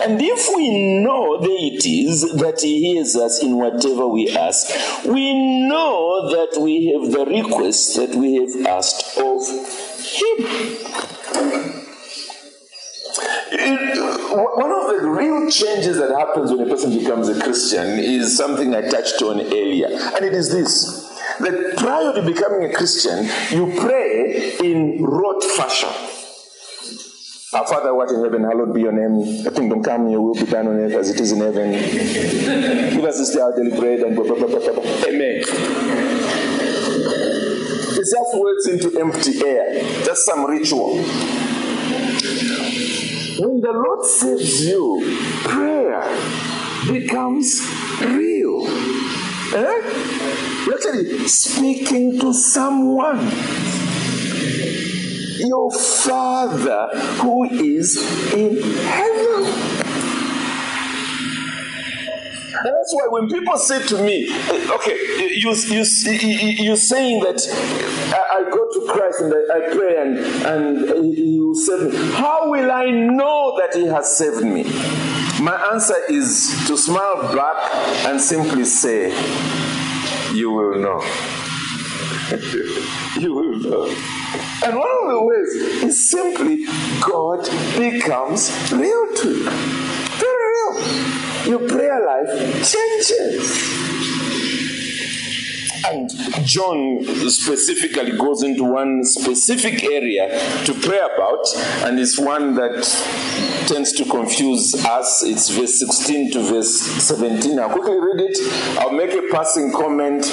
And 0.02 0.20
if 0.20 0.48
we 0.56 1.02
know 1.02 1.40
that 1.40 1.48
it 1.48 1.86
is 1.86 2.22
that 2.22 2.60
He 2.60 2.92
hears 2.92 3.14
us 3.16 3.42
in 3.42 3.56
whatever 3.56 4.06
we 4.06 4.30
ask, 4.30 4.66
we 5.04 5.32
know 5.68 6.30
that 6.30 6.60
we 6.60 6.92
have 6.92 7.12
the 7.12 7.24
request 7.26 7.96
that 7.96 8.14
we 8.14 8.34
have 8.36 8.66
asked 8.66 9.18
of 9.18 9.46
Him. 10.02 10.92
one 14.32 14.72
of 14.72 14.88
the 14.88 15.08
real 15.08 15.50
changes 15.50 15.98
that 15.98 16.10
happens 16.18 16.50
when 16.50 16.60
a 16.60 16.66
person 16.66 16.98
becomes 16.98 17.28
a 17.28 17.40
Christian 17.40 17.98
is 17.98 18.36
something 18.36 18.74
I 18.74 18.88
touched 18.88 19.20
on 19.22 19.40
earlier, 19.40 19.88
and 19.88 20.24
it 20.24 20.32
is 20.32 20.50
this 20.50 21.11
that 21.42 21.76
prior 21.76 22.14
to 22.14 22.22
becoming 22.22 22.64
a 22.70 22.72
Christian, 22.72 23.24
you 23.50 23.72
pray 23.80 24.56
in 24.62 25.02
rote 25.02 25.44
fashion. 25.44 25.90
Our 27.54 27.66
Father, 27.66 27.94
what 27.94 28.08
in 28.08 28.24
heaven, 28.24 28.44
hallowed 28.44 28.72
be 28.72 28.80
your 28.80 28.92
name. 28.92 29.20
Your 29.42 29.52
kingdom 29.52 29.82
come, 29.82 30.08
your 30.08 30.22
will 30.22 30.34
be 30.34 30.46
done 30.46 30.68
on 30.68 30.78
earth 30.78 30.94
as 30.94 31.10
it 31.10 31.20
is 31.20 31.32
in 31.32 31.40
heaven. 31.40 31.72
Give 31.72 33.04
us 33.04 33.18
this 33.18 33.34
day 33.34 33.40
our 33.42 33.54
daily 33.54 33.78
bread 33.78 34.00
and 34.00 34.16
blah, 34.16 34.24
blah, 34.24 34.36
blah, 34.36 34.46
blah, 34.46 34.58
blah. 34.58 34.82
Amen. 35.06 35.42
It's 37.94 38.10
just 38.10 38.34
words 38.38 38.68
into 38.68 38.98
empty 38.98 39.44
air, 39.44 39.82
just 40.02 40.24
some 40.24 40.46
ritual. 40.46 40.96
When 43.38 43.60
the 43.60 43.72
Lord 43.72 44.06
saves 44.06 44.64
you, 44.66 45.18
prayer 45.44 46.00
becomes 46.88 47.60
real. 48.00 48.66
Eh? 49.54 50.51
You're 50.66 50.74
actually 50.76 51.28
speaking 51.28 52.18
to 52.20 52.32
someone 52.32 53.18
your 55.46 55.70
Father 55.70 56.88
who 57.20 57.44
is 57.44 57.96
in 58.32 58.62
heaven. 58.62 59.22
And 62.64 62.76
that's 62.76 62.94
why 62.94 63.06
when 63.08 63.28
people 63.28 63.56
say 63.56 63.84
to 63.86 64.02
me, 64.04 64.28
eh, 64.30 64.70
okay, 64.74 64.96
you, 65.18 65.52
you, 65.52 65.84
you're 66.62 66.76
saying 66.76 67.20
that 67.24 67.40
I, 68.32 68.44
go 68.50 68.68
to 68.72 68.92
Christ 68.92 69.20
and 69.22 69.34
I, 69.34 69.56
I 69.56 69.74
pray 69.74 69.96
and, 70.00 70.18
and 70.46 71.14
He 71.16 71.40
will 71.40 71.54
save 71.54 71.92
me. 71.92 72.12
How 72.12 72.50
will 72.50 72.70
I 72.70 72.90
know 72.90 73.58
that 73.58 73.74
He 73.74 73.86
has 73.86 74.16
saved 74.16 74.44
me? 74.44 74.62
My 75.42 75.56
answer 75.72 75.96
is 76.08 76.64
to 76.68 76.76
smile 76.76 77.34
back 77.34 77.74
and 78.06 78.20
simply 78.20 78.64
say, 78.64 79.10
You 80.32 80.50
will 80.50 80.78
know. 80.78 81.00
you 83.20 83.34
will 83.34 83.58
know. 83.58 83.84
And 84.64 84.78
one 84.78 84.88
of 85.02 85.08
the 85.10 85.22
ways 85.22 85.48
is 85.82 86.10
simply 86.10 86.64
God 87.00 87.44
becomes 87.76 88.50
real 88.72 89.14
to 89.14 89.28
you. 89.28 89.50
Very 90.22 90.46
real. 90.52 90.72
Your 91.48 91.68
prayer 91.68 92.00
life 92.06 92.30
changes. 92.66 94.11
And 95.84 96.10
John 96.44 97.04
specifically 97.28 98.16
goes 98.16 98.42
into 98.42 98.64
one 98.64 99.04
specific 99.04 99.84
area 99.84 100.28
to 100.64 100.74
pray 100.74 100.98
about, 100.98 101.44
and 101.84 101.98
it's 101.98 102.18
one 102.18 102.54
that 102.54 102.84
tends 103.66 103.92
to 103.92 104.04
confuse 104.04 104.74
us. 104.84 105.22
It's 105.22 105.48
verse 105.50 105.78
16 105.78 106.32
to 106.32 106.40
verse 106.40 106.80
17. 106.80 107.58
I'll 107.58 107.70
quickly 107.70 107.98
read 107.98 108.20
it. 108.20 108.38
I'll 108.78 108.92
make 108.92 109.12
a 109.12 109.22
passing 109.30 109.72
comment 109.72 110.24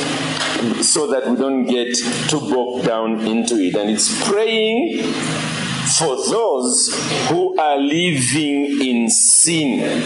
so 0.83 1.07
that 1.07 1.27
we 1.27 1.35
don't 1.35 1.65
get 1.65 1.95
too 2.27 2.39
bogged 2.39 2.85
down 2.85 3.21
into 3.21 3.59
it. 3.59 3.75
And 3.75 3.89
it's 3.89 4.29
praying 4.29 4.99
for 5.97 6.15
those 6.29 6.89
who 7.29 7.57
are 7.59 7.77
living 7.77 8.81
in 8.81 9.09
sin. 9.09 10.03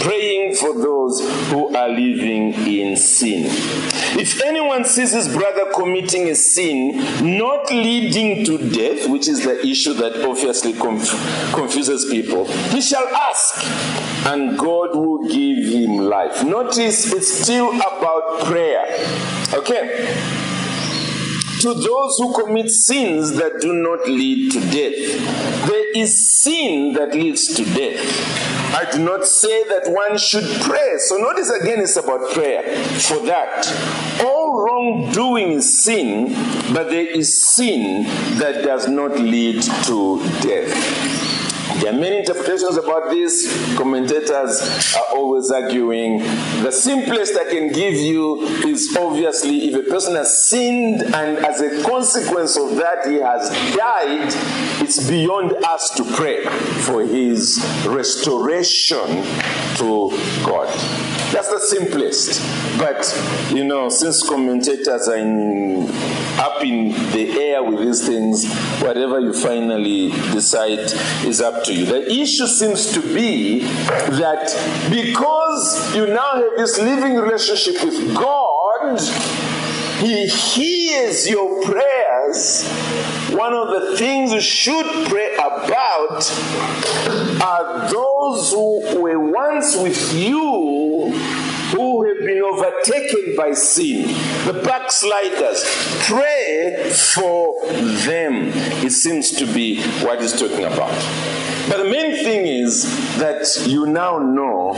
Praying 0.00 0.54
for 0.54 0.74
those 0.74 1.20
who 1.50 1.74
are 1.74 1.88
living 1.88 2.52
in 2.54 2.96
sin. 2.96 3.46
If 4.18 4.40
anyone 4.42 4.84
sees 4.84 5.12
his 5.12 5.26
brother 5.26 5.72
committing 5.74 6.28
a 6.28 6.34
sin 6.34 7.36
not 7.38 7.70
leading 7.70 8.44
to 8.44 8.58
death, 8.58 9.08
which 9.08 9.26
is 9.26 9.44
the 9.44 9.66
issue 9.66 9.94
that 9.94 10.24
obviously 10.24 10.74
conf- 10.74 11.52
confuses 11.54 12.04
people, 12.10 12.44
he 12.70 12.80
shall 12.80 13.06
ask, 13.08 13.64
and 14.26 14.58
God 14.58 14.94
will 14.94 15.26
give 15.28 15.64
him 15.66 15.98
life. 15.98 16.44
Notice 16.44 17.12
it's 17.12 17.42
still 17.42 17.74
about 17.74 18.44
prayer. 18.44 18.84
Okay? 19.54 20.45
To 21.66 21.74
those 21.74 22.16
who 22.18 22.32
commit 22.32 22.70
sins 22.70 23.32
that 23.32 23.60
do 23.60 23.72
not 23.72 24.06
lead 24.06 24.52
to 24.52 24.60
death. 24.60 25.66
There 25.66 25.96
is 25.96 26.40
sin 26.40 26.92
that 26.92 27.12
leads 27.12 27.56
to 27.56 27.64
death. 27.64 27.98
I 28.72 28.88
do 28.92 29.00
not 29.00 29.26
say 29.26 29.64
that 29.64 29.90
one 29.90 30.16
should 30.16 30.44
pray. 30.60 30.98
So 30.98 31.16
notice 31.16 31.50
again, 31.50 31.80
it's 31.80 31.96
about 31.96 32.30
prayer. 32.32 32.62
For 33.00 33.18
that, 33.26 33.66
all 34.24 34.62
wrongdoing 34.62 35.52
is 35.52 35.82
sin, 35.82 36.28
but 36.72 36.88
there 36.88 37.06
is 37.06 37.42
sin 37.42 38.04
that 38.38 38.62
does 38.62 38.86
not 38.86 39.18
lead 39.18 39.62
to 39.62 40.18
death. 40.42 41.15
There 41.80 41.92
are 41.92 41.96
many 41.96 42.18
interpretations 42.20 42.76
about 42.76 43.10
this. 43.10 43.76
Commentators 43.76 44.94
are 44.96 45.16
always 45.16 45.50
arguing. 45.50 46.18
The 46.62 46.72
simplest 46.72 47.36
I 47.36 47.44
can 47.44 47.70
give 47.70 47.94
you 47.94 48.40
is 48.66 48.96
obviously 48.98 49.68
if 49.68 49.86
a 49.86 49.90
person 49.90 50.14
has 50.14 50.48
sinned 50.48 51.02
and 51.02 51.38
as 51.38 51.60
a 51.60 51.82
consequence 51.82 52.56
of 52.56 52.76
that 52.76 53.06
he 53.06 53.16
has 53.16 53.50
died, 53.76 54.32
it's 54.82 55.08
beyond 55.08 55.52
us 55.64 55.90
to 55.96 56.04
pray 56.16 56.44
for 56.86 57.02
his 57.02 57.62
restoration 57.86 59.06
to 59.76 60.10
God. 60.44 60.68
That's 61.32 61.50
the 61.50 61.58
simplest. 61.60 62.40
But, 62.78 63.52
you 63.52 63.64
know, 63.64 63.88
since 63.88 64.26
commentators 64.26 65.08
are 65.08 65.16
in, 65.16 65.88
up 66.38 66.62
in 66.62 66.90
the 67.12 67.38
air 67.40 67.62
with 67.62 67.80
these 67.80 68.06
things, 68.06 68.46
whatever 68.80 69.18
you 69.18 69.32
finally 69.32 70.10
decide 70.32 70.90
is 71.26 71.40
up 71.40 71.64
to 71.66 71.74
you. 71.74 71.84
The 71.84 72.10
issue 72.10 72.46
seems 72.46 72.92
to 72.92 73.00
be 73.00 73.60
that 73.60 74.88
because 74.90 75.94
you 75.94 76.06
now 76.06 76.34
have 76.34 76.56
this 76.56 76.78
living 76.78 77.16
relationship 77.16 77.82
with 77.84 78.14
God, 78.14 79.00
He 79.98 80.26
hears 80.26 81.28
your 81.28 81.62
prayers. 81.64 82.68
One 83.30 83.52
of 83.52 83.68
the 83.80 83.96
things 83.96 84.32
you 84.32 84.40
should 84.40 84.86
pray 85.08 85.34
about 85.34 86.30
are 87.42 87.90
those 87.90 88.52
who 88.52 89.00
were 89.00 89.18
once 89.18 89.76
with 89.76 90.14
you 90.14 90.75
who 91.72 92.06
have 92.06 92.18
been 92.18 92.42
overtaken 92.42 93.34
by 93.36 93.52
sin, 93.52 94.06
the 94.46 94.62
backsliders. 94.64 95.64
Pray 96.06 96.90
for 96.90 97.66
them. 98.06 98.50
It 98.84 98.92
seems 98.92 99.30
to 99.32 99.46
be 99.46 99.82
what 100.02 100.20
he's 100.20 100.38
talking 100.38 100.64
about. 100.64 100.94
But 101.68 101.78
the 101.78 101.90
main 101.90 102.14
thing 102.22 102.46
is 102.46 102.84
that 103.18 103.66
you 103.66 103.86
now 103.86 104.18
know 104.18 104.74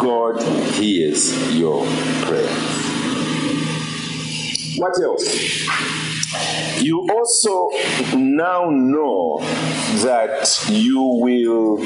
God 0.00 0.40
hears 0.74 1.56
your 1.56 1.84
prayer. 2.22 2.48
What 4.76 5.02
else? 5.02 5.26
You 6.80 7.08
also 7.10 7.70
now 8.16 8.70
know 8.70 9.38
that 10.02 10.68
you 10.70 11.00
will 11.02 11.78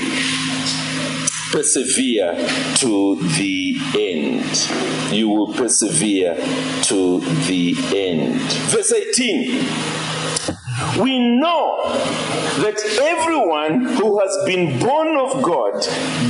persevere 1.53 2.35
to 2.77 3.17
the 3.37 3.77
end. 3.97 5.13
You 5.13 5.29
will 5.29 5.53
persevere 5.53 6.35
to 6.85 7.21
the 7.47 7.77
end. 7.95 8.41
Verse 8.71 8.93
18. 8.93 10.03
We 11.01 11.19
know 11.39 11.83
that 12.63 12.79
everyone 13.01 13.85
who 13.95 14.21
has 14.21 14.37
been 14.47 14.79
born 14.79 15.17
of 15.17 15.43
God 15.43 15.75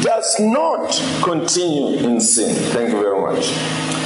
does 0.02 0.36
not 0.40 0.92
continue 1.22 1.98
in 1.98 2.20
sin. 2.20 2.54
Thank 2.72 2.90
you 2.92 3.00
very 3.00 3.20
much. 3.20 4.01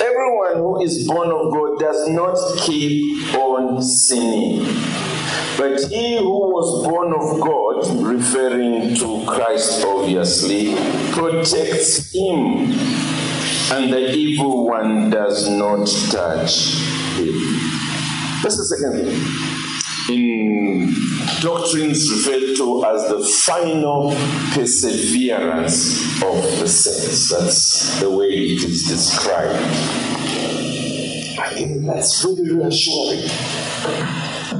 Everyone 0.00 0.56
who 0.56 0.82
is 0.82 1.06
born 1.06 1.30
of 1.30 1.52
God 1.52 1.78
does 1.78 2.08
not 2.08 2.38
keep 2.58 3.34
on 3.34 3.82
sinning. 3.82 4.64
But 5.56 5.80
he 5.90 6.16
who 6.16 6.38
was 6.50 6.86
born 6.86 7.12
of 7.12 7.40
God, 7.40 8.02
referring 8.02 8.96
to 8.96 9.24
Christ 9.26 9.84
obviously, 9.84 10.74
protects 11.12 12.12
him, 12.12 12.72
and 13.70 13.92
the 13.92 14.14
evil 14.14 14.66
one 14.66 15.10
does 15.10 15.48
not 15.48 15.86
touch 16.10 16.74
him. 17.16 17.34
That's 18.42 18.56
the 18.56 18.64
second 18.64 18.92
thing. 19.04 19.71
In 20.10 20.94
doctrines 21.40 22.10
referred 22.10 22.56
to 22.56 22.84
as 22.86 23.08
the 23.08 23.24
final 23.44 24.10
perseverance 24.52 26.22
of 26.22 26.42
the 26.58 26.68
saints. 26.68 27.30
That's 27.30 28.00
the 28.00 28.10
way 28.10 28.28
it 28.28 28.64
is 28.64 28.84
described. 28.84 29.58
I 31.38 31.54
think 31.54 31.86
that's 31.86 32.22
very 32.22 32.52
reassuring 32.54 33.22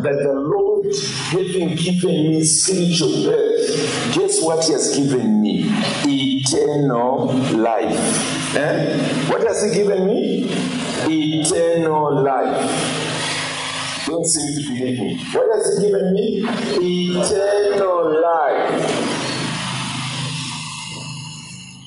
that 0.02 0.18
the 0.22 0.32
Lord, 0.32 0.86
having 1.30 1.76
given 1.76 2.30
me 2.30 2.44
spiritual 2.44 3.24
birth, 3.24 4.14
guess 4.14 4.42
what 4.42 4.64
He 4.64 4.72
has 4.72 4.96
given 4.96 5.42
me? 5.42 5.64
Eternal 6.04 7.26
life. 7.56 8.56
Eh? 8.56 9.28
What 9.28 9.46
has 9.46 9.62
He 9.64 9.74
given 9.74 10.06
me? 10.06 10.46
Eternal 11.06 12.22
life. 12.22 13.11
Don't 14.12 14.26
seem 14.26 14.62
to 14.62 14.72
me. 14.74 15.16
What 15.32 15.48
has 15.56 15.78
He 15.78 15.86
given 15.86 16.12
me? 16.12 16.44
Eternal 16.44 18.20
life. 18.20 18.68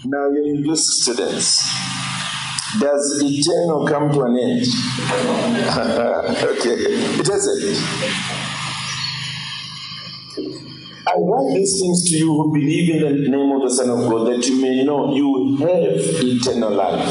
Now, 0.05 0.29
your 0.33 0.43
university 0.43 1.01
students, 1.03 1.69
does 2.79 3.21
eternal 3.23 3.85
come 3.87 4.11
to 4.11 4.21
an 4.23 4.37
end? 4.39 4.65
okay, 6.49 6.77
it 7.13 7.25
doesn't. 7.27 7.61
I 11.07 11.13
write 11.19 11.53
these 11.53 11.79
things 11.79 12.09
to 12.09 12.17
you 12.17 12.33
who 12.33 12.51
believe 12.51 12.89
in 12.95 13.01
the 13.03 13.29
name 13.29 13.51
of 13.51 13.61
the 13.61 13.69
Son 13.69 13.91
of 13.91 14.09
God 14.09 14.33
that 14.33 14.47
you 14.47 14.59
may 14.59 14.83
know 14.83 15.13
you 15.13 15.57
have 15.57 15.93
eternal 16.23 16.71
life. 16.71 17.05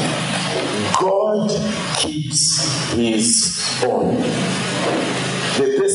God 0.99 1.49
keeps 1.99 2.91
his 2.91 3.81
own. 3.85 5.04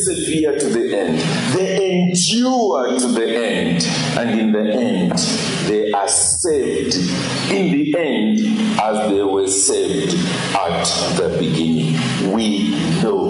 Persevere 0.03 0.57
to 0.57 0.65
the 0.69 0.97
end. 0.97 1.19
They 1.53 2.07
endure 2.07 2.97
to 2.97 3.07
the 3.07 3.27
end. 3.27 3.83
And 4.17 4.39
in 4.39 4.51
the 4.51 4.73
end, 4.73 5.11
they 5.69 5.91
are 5.91 6.07
saved. 6.07 6.95
In 7.51 7.71
the 7.71 7.95
end, 7.95 8.79
as 8.79 9.11
they 9.11 9.21
were 9.21 9.47
saved 9.47 10.15
at 10.55 10.83
the 11.17 11.37
beginning. 11.37 12.33
We 12.33 12.71
know. 13.03 13.29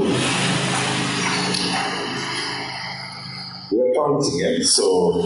We 3.70 3.82
are 3.82 3.94
counting 3.94 4.40
it 4.40 4.64
so 4.64 5.24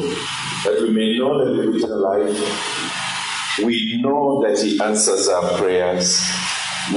that 0.63 0.81
we 0.81 0.89
may 0.89 1.19
know 1.19 1.45
that 1.45 1.67
we 1.67 1.77
eternal 1.77 2.01
life. 2.01 3.59
We 3.63 4.01
know 4.01 4.43
that 4.47 4.59
He 4.59 4.81
answers 4.81 5.27
our 5.27 5.59
prayers. 5.59 6.27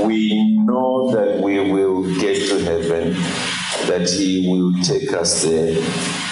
We 0.02 0.56
know 0.64 1.10
that 1.12 1.42
we 1.42 1.70
will 1.70 2.02
get 2.18 2.48
to 2.48 2.58
heaven 2.64 3.14
that 3.86 4.08
He 4.10 4.48
will 4.48 4.72
take 4.82 5.12
us 5.12 5.42
there. 5.42 5.74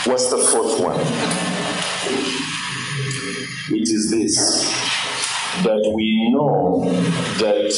What's 0.04 0.30
the 0.30 0.38
fourth 0.38 0.80
one? 0.80 1.00
It 3.68 3.88
is 3.88 4.10
this 4.10 4.36
that 5.64 5.90
we 5.94 6.30
know 6.30 6.84
that 7.38 7.72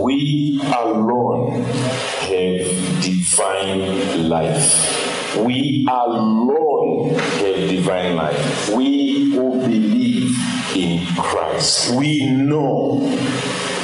we 0.00 0.60
alone 0.62 1.62
have 1.62 3.02
divine 3.02 4.28
life. 4.28 5.36
We 5.36 5.86
alone 5.90 7.14
have 7.14 7.68
divine 7.68 8.16
life. 8.16 8.70
We 8.74 9.30
who 9.30 9.60
believe 9.60 10.36
in 10.76 11.06
Christ. 11.16 11.94
We 11.94 12.26
know, 12.26 13.00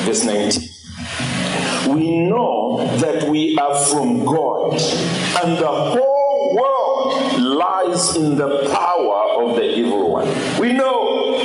verse 0.05 0.25
19 0.25 0.70
we 1.95 2.19
know 2.19 2.87
that 2.99 3.29
we 3.29 3.57
are 3.59 3.77
from 3.87 4.25
God, 4.25 4.73
and 4.73 5.59
the 5.59 5.67
whole 5.67 6.57
world 6.57 7.41
lies 7.41 8.17
in 8.17 8.37
the 8.37 8.69
power 8.73 9.43
of 9.43 9.57
the 9.57 9.77
evil 9.77 10.11
one. 10.11 10.29
We 10.59 10.73
know. 10.73 11.39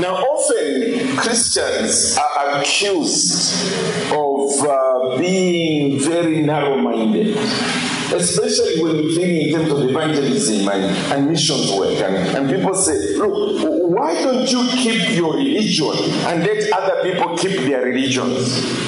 Now, 0.00 0.14
often 0.14 1.16
Christians 1.16 2.16
are 2.16 2.60
accused 2.60 3.72
of 4.12 4.60
uh, 4.60 5.18
being 5.18 5.98
very 5.98 6.42
narrow 6.42 6.76
minded 6.78 7.36
especially 8.12 8.82
when 8.82 8.96
we 8.96 9.14
think 9.14 9.48
in 9.48 9.52
terms 9.52 9.72
of 9.72 9.88
evangelism 9.88 10.68
and, 10.68 10.84
and 11.12 11.28
missions 11.28 11.70
work. 11.72 11.98
And, 12.00 12.16
and 12.36 12.50
people 12.50 12.74
say, 12.74 13.16
look, 13.16 13.94
why 13.94 14.14
don't 14.14 14.50
you 14.50 14.66
keep 14.70 15.16
your 15.16 15.36
religion 15.36 15.92
and 16.26 16.44
let 16.44 16.72
other 16.72 17.02
people 17.02 17.36
keep 17.36 17.60
their 17.60 17.82
religions? 17.82 18.87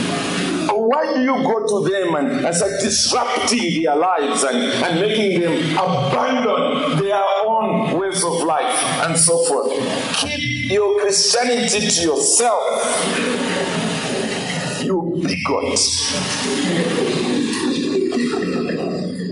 You 1.17 1.43
go 1.43 1.67
to 1.67 1.89
them 1.89 2.15
and, 2.15 2.47
and 2.47 2.55
start 2.55 2.73
disrupting 2.81 3.83
their 3.83 3.97
lives 3.97 4.43
and, 4.45 4.57
and 4.57 5.01
making 5.01 5.41
them 5.41 5.53
abandon 5.79 6.99
their 7.03 7.23
own 7.45 7.99
ways 7.99 8.23
of 8.25 8.43
life 8.43 8.85
and 9.07 9.19
so 9.19 9.45
forth? 9.45 9.71
Keep 10.17 10.71
your 10.71 11.01
Christianity 11.01 11.89
to 11.89 12.03
yourself. 12.03 12.63
You 14.83 15.21
bigot. 15.23 15.81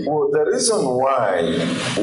Well, 0.05 0.29
the 0.31 0.49
reason 0.51 0.85
why 0.85 1.41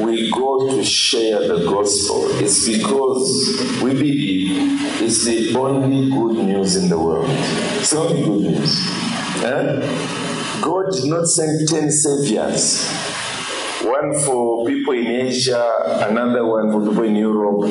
we 0.01 0.31
go 0.31 0.69
to 0.69 0.83
share 0.83 1.39
the 1.47 1.65
gospel 1.69 2.29
is 2.41 2.65
because 2.65 3.81
we 3.83 3.93
believe 3.93 5.01
it's 5.01 5.25
the 5.25 5.55
only 5.57 6.09
good 6.09 6.45
news 6.45 6.75
in 6.77 6.89
the 6.89 6.97
world. 6.97 7.25
It's 7.29 7.89
the 7.91 7.99
only 7.99 8.23
good 8.23 8.59
news. 8.59 9.06
Eh? 9.43 10.61
God 10.61 10.91
did 10.91 11.05
not 11.05 11.27
send 11.27 11.67
10 11.67 11.91
saviors. 11.91 12.87
one 13.83 14.13
for 14.25 14.65
people 14.65 14.93
in 14.93 15.07
Asia, 15.07 15.63
another 16.09 16.45
one 16.45 16.71
for 16.71 16.81
people 16.87 17.03
in 17.03 17.15
Europe, 17.15 17.69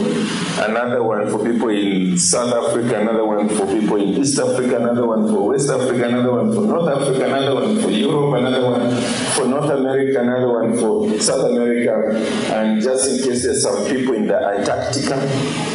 another 0.58 1.02
one 1.02 1.28
for 1.28 1.44
people 1.44 1.68
in 1.68 2.16
South 2.16 2.52
Africa, 2.52 3.00
another 3.00 3.24
one 3.26 3.48
for 3.48 3.66
people 3.66 3.96
in 3.96 4.08
East 4.10 4.38
Africa, 4.38 4.76
another 4.76 5.06
one 5.06 5.26
for 5.28 5.48
West 5.48 5.68
Africa, 5.68 6.08
another 6.08 6.32
one 6.32 6.52
for 6.52 6.62
North 6.62 6.88
Africa, 6.88 7.26
another 7.26 7.54
one 7.54 7.80
for 7.80 7.90
Europe, 7.90 8.38
another 8.38 8.64
one 8.64 8.96
for 9.34 9.46
North 9.46 9.70
America, 9.70 10.20
another 10.20 10.52
one 10.52 10.78
for 10.78 11.18
South 11.20 11.50
America, 11.50 12.16
and 12.54 12.80
just 12.80 13.08
in 13.10 13.28
case 13.28 13.42
there's 13.42 13.62
some 13.62 13.84
people 13.86 14.14
in 14.14 14.26
the 14.26 14.36
Antarctica, 14.36 15.16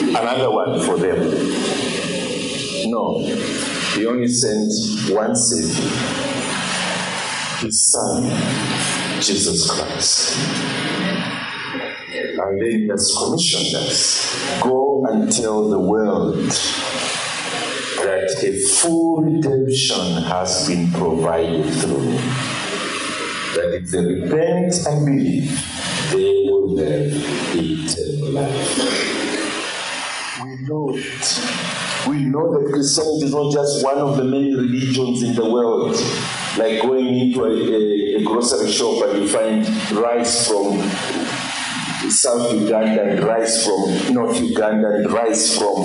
another 0.10 0.52
one 0.52 0.80
for 0.80 0.98
them. 0.98 2.31
No, 2.86 3.20
he 3.94 4.06
only 4.06 4.28
sent 4.28 4.72
one 5.16 5.36
Savior, 5.36 5.90
his 7.60 7.92
Son, 7.92 8.24
Jesus 9.22 9.70
Christ. 9.70 10.38
And 12.14 12.60
then 12.60 12.72
he 12.72 12.88
has 12.88 13.16
commissioned 13.18 13.76
us 13.76 14.62
go 14.62 15.06
and 15.10 15.32
tell 15.32 15.70
the 15.70 15.80
world 15.80 16.36
that 18.04 18.44
a 18.44 18.60
full 18.68 19.22
redemption 19.22 20.24
has 20.24 20.68
been 20.68 20.92
provided 20.92 21.72
through. 21.74 22.02
him. 22.02 22.16
That 23.56 23.74
if 23.76 23.92
they 23.92 24.04
repent 24.04 24.74
and 24.88 25.06
believe, 25.06 25.52
they 26.12 26.46
will 26.48 26.78
have 26.78 27.12
eternal 27.56 28.32
life. 28.32 29.22
We 30.44 30.68
know 30.68 30.96
it. 30.96 31.91
We 32.08 32.26
know 32.26 32.52
that 32.58 32.72
Christianity 32.74 33.26
is 33.26 33.34
not 33.34 33.54
just 33.54 33.84
one 33.84 33.97
of 33.97 34.18
the 34.18 34.24
many 34.24 34.56
religions 34.56 35.22
in 35.22 35.36
the 35.36 35.49
world. 35.49 35.95
Like 36.58 36.82
going 36.82 37.06
into 37.08 37.43
a, 37.43 37.52
a, 37.52 38.22
a 38.22 38.24
grocery 38.24 38.72
shop 38.72 39.04
and 39.08 39.22
you 39.22 39.28
find 39.28 39.68
rice 39.91 40.47
from 40.47 40.80
South 42.10 42.52
Uganda 42.54 43.04
and 43.04 43.24
rice 43.24 43.66
from 43.66 44.14
North 44.14 44.39
Uganda 44.41 44.95
and 44.95 45.12
rice 45.12 45.58
from 45.58 45.84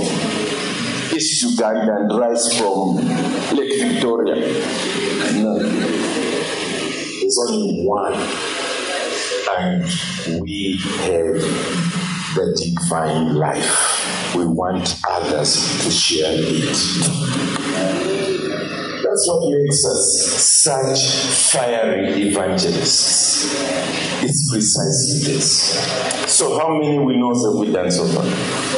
East 1.14 1.42
Uganda 1.42 1.96
and 2.00 2.18
rice 2.18 2.58
from 2.58 2.96
Lake 3.56 3.78
Victoria. 3.80 4.36
No. 5.34 5.58
There's 7.20 7.38
only 7.48 7.84
one. 7.84 8.14
And 9.58 10.42
we 10.42 10.78
have 10.78 11.40
the 12.34 12.74
divine 12.74 13.36
life. 13.36 13.95
We 14.36 14.44
want 14.44 15.00
others 15.08 15.82
to 15.82 15.90
share 15.90 16.32
it. 16.36 16.76
That's 19.02 19.28
what 19.28 19.50
makes 19.50 19.82
us 19.86 20.62
such 20.62 21.00
fiery 21.52 22.28
evangelists. 22.28 23.54
It's 24.22 24.50
precisely 24.50 25.32
this. 25.32 25.72
So, 26.30 26.58
how 26.58 26.76
many 26.76 26.98
we 26.98 27.16
know 27.16 27.32
have 27.32 27.54
we 27.54 27.72
done 27.72 27.90
so 27.90 28.06
far? 28.08 28.24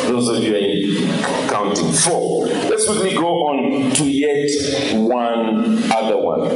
Those 0.06 0.28
of 0.28 0.44
you 0.44 0.54
are 0.54 1.48
counting. 1.48 1.92
Four. 1.92 2.46
Let's 2.46 2.86
quickly 2.86 3.14
go 3.14 3.48
on 3.48 3.90
to 3.94 4.04
yet 4.04 4.48
one 5.08 5.92
other 5.92 6.18
one. 6.18 6.52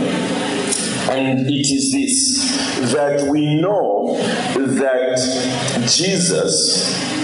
And 1.11 1.51
it 1.51 1.67
is 1.73 1.91
this 1.91 2.93
that 2.93 3.29
we 3.29 3.61
know 3.61 4.17
that 4.17 5.89
Jesus 5.89 7.22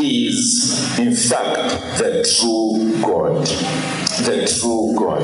is, 0.00 0.98
in 0.98 1.14
fact, 1.14 1.98
the 1.98 2.24
true 2.38 3.00
God 3.02 3.46
the 4.24 4.46
true 4.60 4.94
God. 4.96 5.22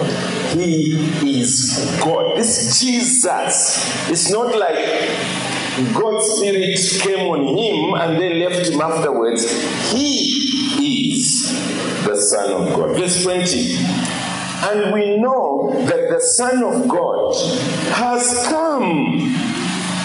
He 0.52 0.94
is 1.38 1.98
God. 2.02 2.38
This 2.38 2.80
Jesus 2.80 4.10
is 4.10 4.30
not 4.30 4.56
like 4.56 4.76
God's 5.92 6.26
Spirit 6.36 6.78
came 7.00 7.26
on 7.26 7.46
him 7.46 7.94
and 7.94 8.20
then 8.20 8.38
left 8.40 8.68
him 8.68 8.80
afterwards. 8.80 9.50
He 9.92 11.16
is 11.16 11.50
the 12.04 12.16
Son 12.16 12.52
of 12.52 12.74
God. 12.74 12.96
Verse 12.96 13.22
20. 13.22 13.76
And 14.66 14.94
we 14.94 15.18
know 15.18 15.72
that 15.86 16.08
the 16.08 16.20
Son 16.20 16.62
of 16.62 16.88
God 16.88 17.34
has 17.92 18.46
come 18.48 19.34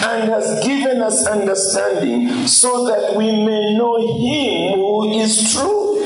and 0.02 0.30
has 0.30 0.64
given 0.64 1.02
us 1.02 1.26
understanding 1.26 2.46
so 2.46 2.86
that 2.86 3.14
we 3.14 3.26
may 3.26 3.76
know 3.76 3.96
him 3.98 4.78
who 4.78 5.18
is 5.20 5.52
true. 5.52 6.02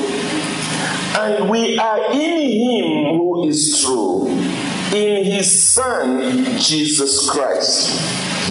And 1.17 1.49
we 1.49 1.77
are 1.77 2.11
in 2.11 2.41
him 2.41 3.17
who 3.17 3.47
is 3.47 3.81
true, 3.81 4.27
in 4.27 5.23
his 5.23 5.73
Son, 5.73 6.43
Jesus 6.59 7.29
Christ. 7.29 7.89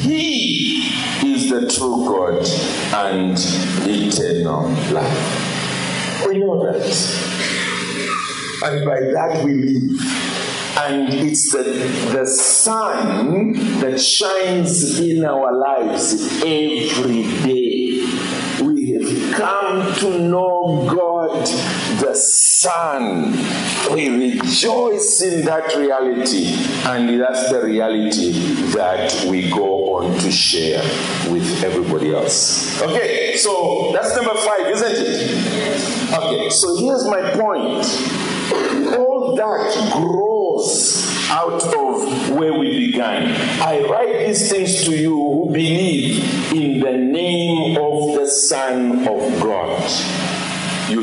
He 0.01 0.89
is 1.27 1.51
the 1.51 1.69
true 1.71 2.07
God 2.07 2.47
and 2.95 3.37
eternal 3.87 4.69
life. 4.93 6.27
We 6.27 6.39
know 6.39 6.73
that. 6.73 6.85
And 8.65 8.85
by 8.87 9.01
that 9.01 9.45
we 9.45 9.55
live. 9.55 10.54
And 10.77 11.13
it's 11.15 11.53
the, 11.53 11.63
the 12.13 12.27
sun 12.27 13.53
that 13.81 14.01
shines 14.01 14.99
in 14.99 15.25
our 15.25 15.53
lives 15.53 16.15
every 16.43 17.23
day. 17.43 17.85
We 18.61 18.93
have 18.93 19.35
come 19.35 19.95
to 20.01 20.19
know 20.19 20.89
God 20.93 21.47
the 22.01 22.15
Son. 22.15 23.33
We 23.93 24.09
rejoice 24.09 25.23
in 25.23 25.45
that 25.45 25.77
reality, 25.77 26.55
and 26.87 27.21
that's 27.21 27.51
the 27.51 27.63
reality 27.63 28.33
that 28.73 29.27
we 29.29 29.51
go 29.51 29.97
on 29.97 30.19
to 30.21 30.31
share 30.33 30.83
with 31.31 31.63
everybody 31.63 32.15
else. 32.15 32.81
Okay, 32.83 33.37
so 33.37 33.93
that's 33.93 34.15
number 34.17 34.35
five, 34.35 34.67
isn't 34.67 34.93
it? 34.93 36.15
Okay, 36.15 36.51
so 36.51 36.77
here's 36.79 37.05
my 37.05 37.21
point. 37.31 37.85
All 38.99 39.35
that 39.37 39.93
grows 39.93 40.34
out 41.31 41.63
of 41.63 42.31
where 42.31 42.59
we 42.59 42.87
began. 42.87 43.31
I 43.61 43.83
write 43.89 44.27
these 44.27 44.51
things 44.51 44.85
to 44.85 44.97
you 44.97 45.15
who 45.15 45.51
believe 45.53 46.53
in 46.53 46.81
the 46.81 46.97
name 46.97 47.77
of 47.77 48.21
the 48.21 48.27
Son 48.27 49.07
of 49.07 49.43
God. 49.43 49.83
You 50.89 51.03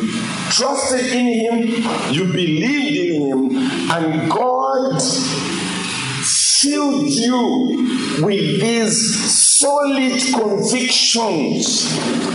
trusted 0.52 1.06
in 1.08 1.26
Him, 1.26 2.14
you 2.14 2.26
believed 2.26 2.98
in 2.98 3.22
Him, 3.28 3.58
and 3.92 4.32
God 4.32 5.02
filled 6.62 7.10
you 7.10 8.20
with 8.22 8.62
these 8.62 9.32
solid 9.60 10.22
convictions 10.34 11.90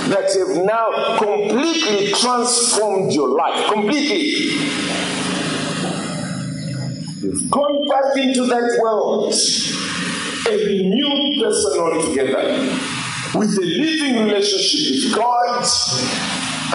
that 0.09 0.33
have 0.35 0.65
now 0.65 1.17
completely 1.19 2.13
transformed 2.13 3.13
your 3.13 3.37
life. 3.37 3.73
Completely. 3.73 5.06
You've 7.27 7.51
back 7.51 8.17
into 8.19 8.47
that 8.47 8.79
world, 8.81 9.35
a 10.49 10.65
renewed 10.65 11.43
person 11.43 11.81
altogether, 11.81 12.79
with 13.35 13.59
a 13.59 13.63
living 13.63 14.27
relationship 14.27 15.07
with 15.07 15.17
God 15.17 15.67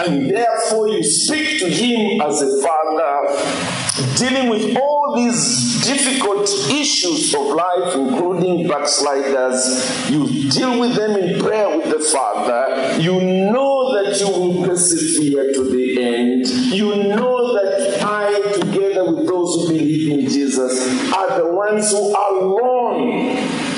and 0.00 0.30
therefore 0.30 0.88
you 0.88 1.02
speak 1.02 1.58
to 1.60 1.68
him 1.68 2.20
as 2.20 2.40
a 2.42 2.62
father, 2.62 4.16
dealing 4.16 4.48
with 4.48 4.76
all 4.76 5.14
these 5.16 5.84
difficult 5.84 6.48
issues 6.70 7.34
of 7.34 7.46
life, 7.48 7.94
including 7.94 8.68
backsliders. 8.68 10.10
You 10.10 10.50
deal 10.50 10.80
with 10.80 10.94
them 10.96 11.16
in 11.16 11.40
prayer 11.40 11.76
with 11.76 11.90
the 11.90 11.98
Father. 11.98 13.00
You 13.00 13.20
know 13.20 13.92
that 13.94 14.18
you 14.20 14.28
will 14.28 14.64
persevere 14.66 15.52
to 15.52 15.70
the 15.70 16.02
end. 16.02 16.46
You 16.46 16.96
know 17.14 17.54
that 17.54 18.01
those 19.26 19.54
who 19.56 19.68
believe 19.68 20.18
in 20.18 20.28
Jesus, 20.28 21.12
are 21.12 21.38
the 21.38 21.52
ones 21.52 21.90
who 21.90 22.14
are 22.14 22.36
alone 22.36 23.72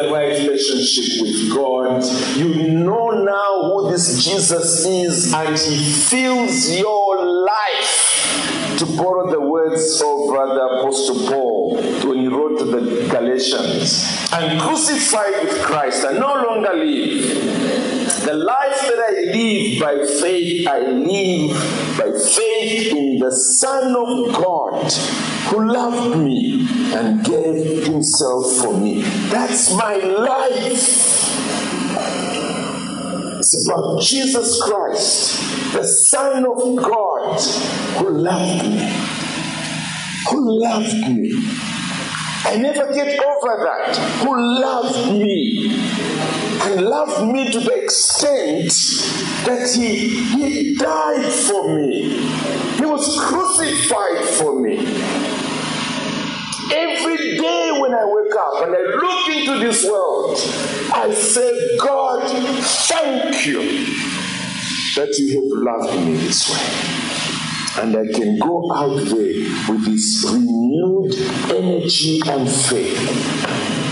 the 0.00 0.10
right 0.12 0.32
relationship 0.38 1.22
with 1.22 1.54
God. 1.54 2.02
You 2.36 2.72
know 2.72 3.10
now 3.10 3.62
who 3.64 3.90
this 3.90 4.24
Jesus 4.24 4.86
is, 4.86 5.32
and 5.32 5.56
He 5.56 5.92
fills 5.92 6.70
your 6.70 7.24
life. 7.24 8.06
To 8.78 8.86
borrow 8.86 9.30
the 9.30 9.40
words 9.40 10.00
of 10.00 10.28
Brother 10.28 10.78
Apostle 10.78 11.28
Paul 11.28 11.76
when 12.08 12.18
he 12.20 12.28
wrote 12.28 12.58
to 12.60 12.64
the 12.64 13.08
Galatians, 13.10 14.08
and 14.32 14.58
crucified 14.58 15.44
with 15.44 15.62
Christ, 15.62 16.06
I 16.06 16.12
no 16.12 16.32
longer 16.32 16.72
live. 16.72 17.69
The 18.30 18.36
life 18.36 18.80
that 18.82 19.00
I 19.08 19.12
live 19.34 19.80
by 19.80 20.06
faith, 20.06 20.68
I 20.68 20.78
live 20.78 21.50
by 21.98 22.16
faith 22.16 22.92
in 22.92 23.18
the 23.18 23.32
Son 23.32 23.96
of 23.96 24.32
God 24.32 24.92
who 25.48 25.66
loved 25.66 26.16
me 26.16 26.64
and 26.94 27.24
gave 27.24 27.88
himself 27.88 28.52
for 28.58 28.78
me. 28.78 29.02
That's 29.30 29.74
my 29.74 29.96
life. 29.96 30.54
It's 33.40 33.68
about 33.68 34.00
Jesus 34.00 34.62
Christ, 34.62 35.72
the 35.72 35.82
Son 35.82 36.44
of 36.44 36.76
God, 36.76 37.40
who 37.98 38.10
loved 38.10 38.64
me. 38.64 38.92
Who 40.30 40.62
loved 40.62 40.94
me. 40.94 41.32
I 42.44 42.58
never 42.58 42.94
get 42.94 43.08
over 43.24 43.64
that. 43.64 43.96
Who 44.22 44.60
loved 44.60 45.18
me 45.18 46.39
and 46.62 46.82
loved 46.82 47.32
me 47.32 47.50
to 47.50 47.60
the 47.60 47.82
extent 47.82 48.68
that 49.46 49.72
he, 49.74 50.24
he 50.34 50.74
died 50.76 51.32
for 51.32 51.74
me. 51.74 52.18
He 52.76 52.84
was 52.84 53.18
crucified 53.18 54.24
for 54.24 54.60
me. 54.60 54.78
Every 56.72 57.36
day 57.36 57.70
when 57.80 57.94
I 57.94 58.04
wake 58.04 58.34
up 58.38 58.62
and 58.62 58.76
I 58.76 58.80
look 58.80 59.36
into 59.36 59.58
this 59.66 59.84
world, 59.84 60.36
I 60.94 61.10
say, 61.12 61.76
God, 61.78 62.28
thank 62.28 63.46
you 63.46 63.60
that 64.96 65.16
you 65.18 65.40
have 65.40 65.62
loved 65.64 66.06
me 66.06 66.16
this 66.16 66.48
way. 66.48 67.82
And 67.82 67.96
I 67.96 68.12
can 68.12 68.38
go 68.38 68.72
out 68.72 68.96
there 68.96 69.68
with 69.68 69.84
this 69.86 70.24
renewed 70.28 71.14
energy 71.50 72.20
and 72.26 72.48
faith 72.48 73.89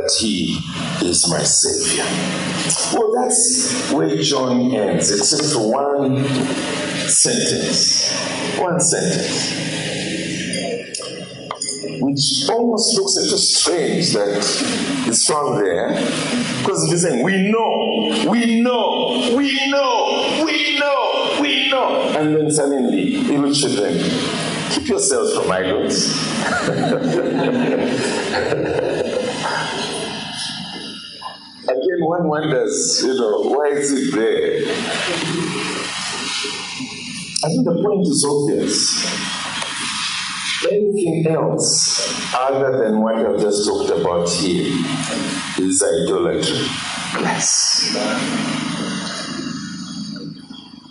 that 0.00 0.10
He 0.18 0.58
is 1.02 1.28
my 1.30 1.42
Savior. 1.42 2.04
Well, 2.96 3.12
that's 3.14 3.90
where 3.92 4.16
John 4.22 4.72
ends, 4.74 5.10
except 5.10 5.52
for 5.52 5.72
one 5.72 6.24
sentence. 7.08 8.12
One 8.58 8.80
sentence 8.80 9.78
which 12.00 12.48
almost 12.48 12.96
looks 12.96 13.16
a 13.16 13.22
little 13.22 13.38
strange 13.38 14.12
that 14.12 14.28
it's 15.08 15.26
found 15.26 15.58
there. 15.58 15.88
Because 16.60 16.88
he's 16.90 17.02
saying, 17.02 17.24
We 17.24 17.50
know, 17.50 18.28
we 18.30 18.60
know, 18.60 19.34
we 19.36 19.70
know, 19.70 20.44
we 20.44 20.78
know, 20.78 21.38
we 21.40 21.70
know. 21.70 22.12
And 22.16 22.36
then 22.36 22.50
suddenly, 22.50 23.16
little 23.16 23.52
children, 23.52 23.98
keep 24.70 24.88
yourselves 24.88 25.36
from 25.36 25.50
idols. 25.50 26.14
one 32.08 32.26
wonders, 32.26 33.02
you 33.04 33.14
know, 33.14 33.42
why 33.50 33.66
is 33.66 33.92
it 33.92 34.14
there? 34.14 34.62
I 37.44 37.48
think 37.48 37.64
the 37.66 37.74
point 37.84 38.06
is 38.08 38.24
obvious 38.26 39.28
anything 40.72 41.26
else 41.28 42.34
other 42.34 42.78
than 42.78 43.02
what 43.02 43.14
I've 43.14 43.38
just 43.38 43.66
talked 43.66 43.90
about 43.90 44.28
here 44.30 44.72
is 45.60 45.82
idolatry. 45.82 46.66
Yes. 47.20 47.94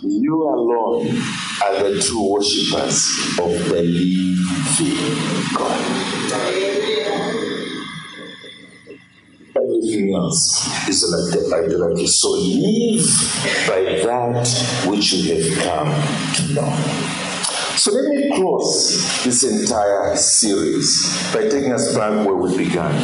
You 0.02 0.42
alone 0.54 1.08
are 1.64 1.82
the 1.82 2.00
true 2.00 2.32
worshippers 2.32 3.10
of 3.40 3.50
the 3.68 3.82
living 3.82 4.36
God. 5.56 7.47
Else 9.88 10.68
is 10.86 11.02
like 11.08 11.32
the 11.32 11.64
idolatry. 11.64 12.06
So 12.06 12.30
live 12.30 13.06
by 13.66 13.80
that 14.04 14.46
which 14.86 15.12
you 15.14 15.34
have 15.34 15.64
come 15.64 15.88
to 16.34 16.52
know. 16.52 16.70
So 17.76 17.92
let 17.92 18.04
me 18.12 18.30
close 18.34 19.24
this 19.24 19.44
entire 19.44 20.14
series 20.14 21.32
by 21.32 21.48
taking 21.48 21.72
us 21.72 21.96
back 21.96 22.26
where 22.26 22.34
we 22.36 22.54
began. 22.56 22.94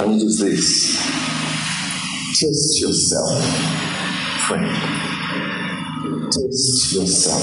And 0.00 0.12
it 0.12 0.24
is 0.24 0.38
this 0.38 0.96
test 2.38 2.80
yourself, 2.80 3.42
friend. 4.46 4.70
Test 6.30 6.94
yourself. 6.94 7.42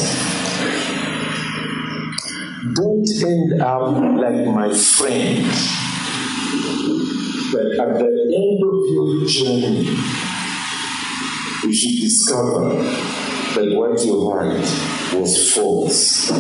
Don't 2.74 3.10
end 3.26 3.62
up 3.62 3.98
like 4.18 4.48
my 4.48 4.74
friend. 4.74 5.46
But 7.54 7.68
at 7.68 8.00
the 8.00 8.10
end 8.34 8.64
of 8.66 8.78
your 8.90 9.28
journey, 9.30 9.86
you 11.64 11.72
should 11.72 12.02
discover 12.02 12.82
that 13.54 13.76
what 13.78 14.04
you 14.04 14.28
heard 14.28 14.60
was 15.14 15.54
false 15.54 16.32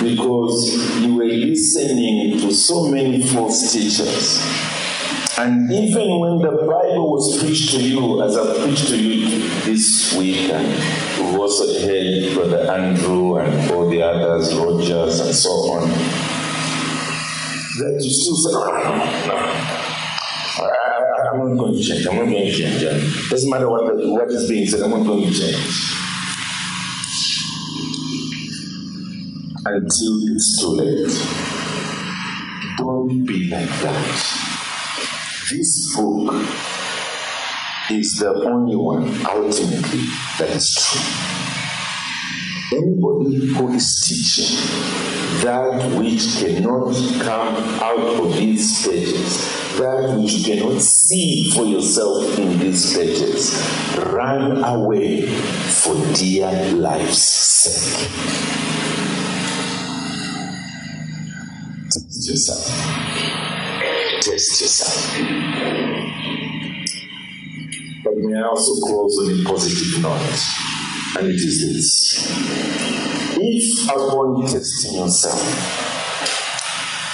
because 0.00 1.00
you 1.02 1.16
were 1.16 1.24
listening 1.24 2.38
to 2.38 2.52
so 2.52 2.86
many 2.86 3.20
false 3.26 3.72
teachers. 3.72 4.38
And 5.36 5.68
even 5.72 6.20
when 6.20 6.38
the 6.38 6.52
Bible 6.52 7.10
was 7.10 7.42
preached 7.42 7.72
to 7.72 7.82
you, 7.82 8.22
as 8.22 8.36
I 8.36 8.62
preached 8.62 8.86
to 8.86 8.96
you 8.96 9.40
this 9.62 10.14
week, 10.16 10.48
and 10.48 10.68
we've 11.26 11.40
also 11.40 11.66
heard 11.84 12.34
Brother 12.34 12.70
Andrew 12.70 13.38
and 13.38 13.72
all 13.72 13.90
the 13.90 14.00
others, 14.00 14.54
Rogers 14.54 15.18
and 15.18 15.34
so 15.34 15.50
on, 15.50 15.88
that 17.78 17.98
you 18.00 18.10
still 18.10 18.36
say, 18.36 18.50
ah, 18.54 19.81
no, 21.36 21.44
no, 21.44 21.44
I, 21.44 21.50
am 21.50 21.56
not 21.56 21.64
going 21.64 21.74
to 21.74 21.82
change. 21.82 22.06
I'm 22.06 22.16
not 22.16 22.24
going 22.26 22.46
to 22.46 22.52
change. 22.52 22.82
It 22.82 23.30
doesn't 23.30 23.50
matter 23.50 23.68
what, 23.68 23.84
what 23.96 24.28
is 24.30 24.48
being 24.48 24.66
said, 24.66 24.82
I'm 24.82 24.90
not 24.90 25.06
going 25.06 25.24
to 25.24 25.32
change. 25.32 25.92
until 29.64 30.18
it's 30.34 30.60
too 30.60 30.68
late. 30.70 31.06
Don't 32.78 33.24
be 33.24 33.48
like 33.48 33.68
that. 33.68 34.06
This 35.50 35.94
book 35.94 36.34
is 37.90 38.18
the 38.18 38.32
only 38.44 38.74
one 38.74 39.04
ultimately 39.26 40.06
that 40.38 40.50
is 40.50 40.74
true. 40.74 41.61
Anybody 42.72 43.52
who 43.52 43.68
is 43.74 44.00
teaching 44.00 44.56
that 45.42 45.98
which 45.98 46.38
cannot 46.38 46.94
come 47.20 47.54
out 47.82 47.98
of 47.98 48.34
these 48.34 48.86
pages, 48.86 49.78
that 49.78 50.16
which 50.16 50.32
you 50.32 50.44
cannot 50.54 50.80
see 50.80 51.50
for 51.50 51.64
yourself 51.66 52.38
in 52.38 52.58
these 52.58 52.96
pages, 52.96 53.62
run 53.98 54.64
away 54.64 55.26
for 55.26 55.94
dear 56.14 56.50
life's 56.72 57.18
sake. 57.18 58.08
Test 61.90 62.28
yourself. 62.30 62.64
Test 64.22 64.60
yourself. 64.62 65.16
But 68.02 68.16
may 68.16 68.38
I 68.38 68.42
also 68.44 68.80
close 68.86 69.18
on 69.18 69.40
a 69.40 69.44
positive 69.44 70.02
note, 70.02 70.71
and 71.18 71.26
it 71.28 71.34
is 71.34 71.60
this. 71.66 72.30
If 73.36 73.90
upon 73.90 74.46
testing 74.46 74.94
yourself, 74.94 75.42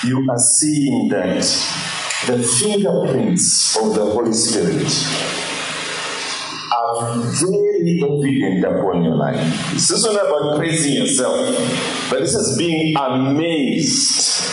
you 0.04 0.26
are 0.30 0.38
seeing 0.38 1.08
that 1.08 1.42
the 2.26 2.38
fingerprints 2.60 3.76
of 3.76 3.94
the 3.94 4.04
Holy 4.04 4.32
Spirit 4.32 4.86
are 6.76 7.16
very 7.16 8.00
evident 8.02 8.64
upon 8.64 9.04
your 9.04 9.16
life. 9.16 9.72
This 9.72 9.90
is 9.90 10.04
not 10.04 10.14
about 10.14 10.56
praising 10.58 10.94
yourself, 10.94 11.36
but 12.10 12.20
this 12.20 12.34
is 12.34 12.56
being 12.56 12.96
amazed 12.96 14.44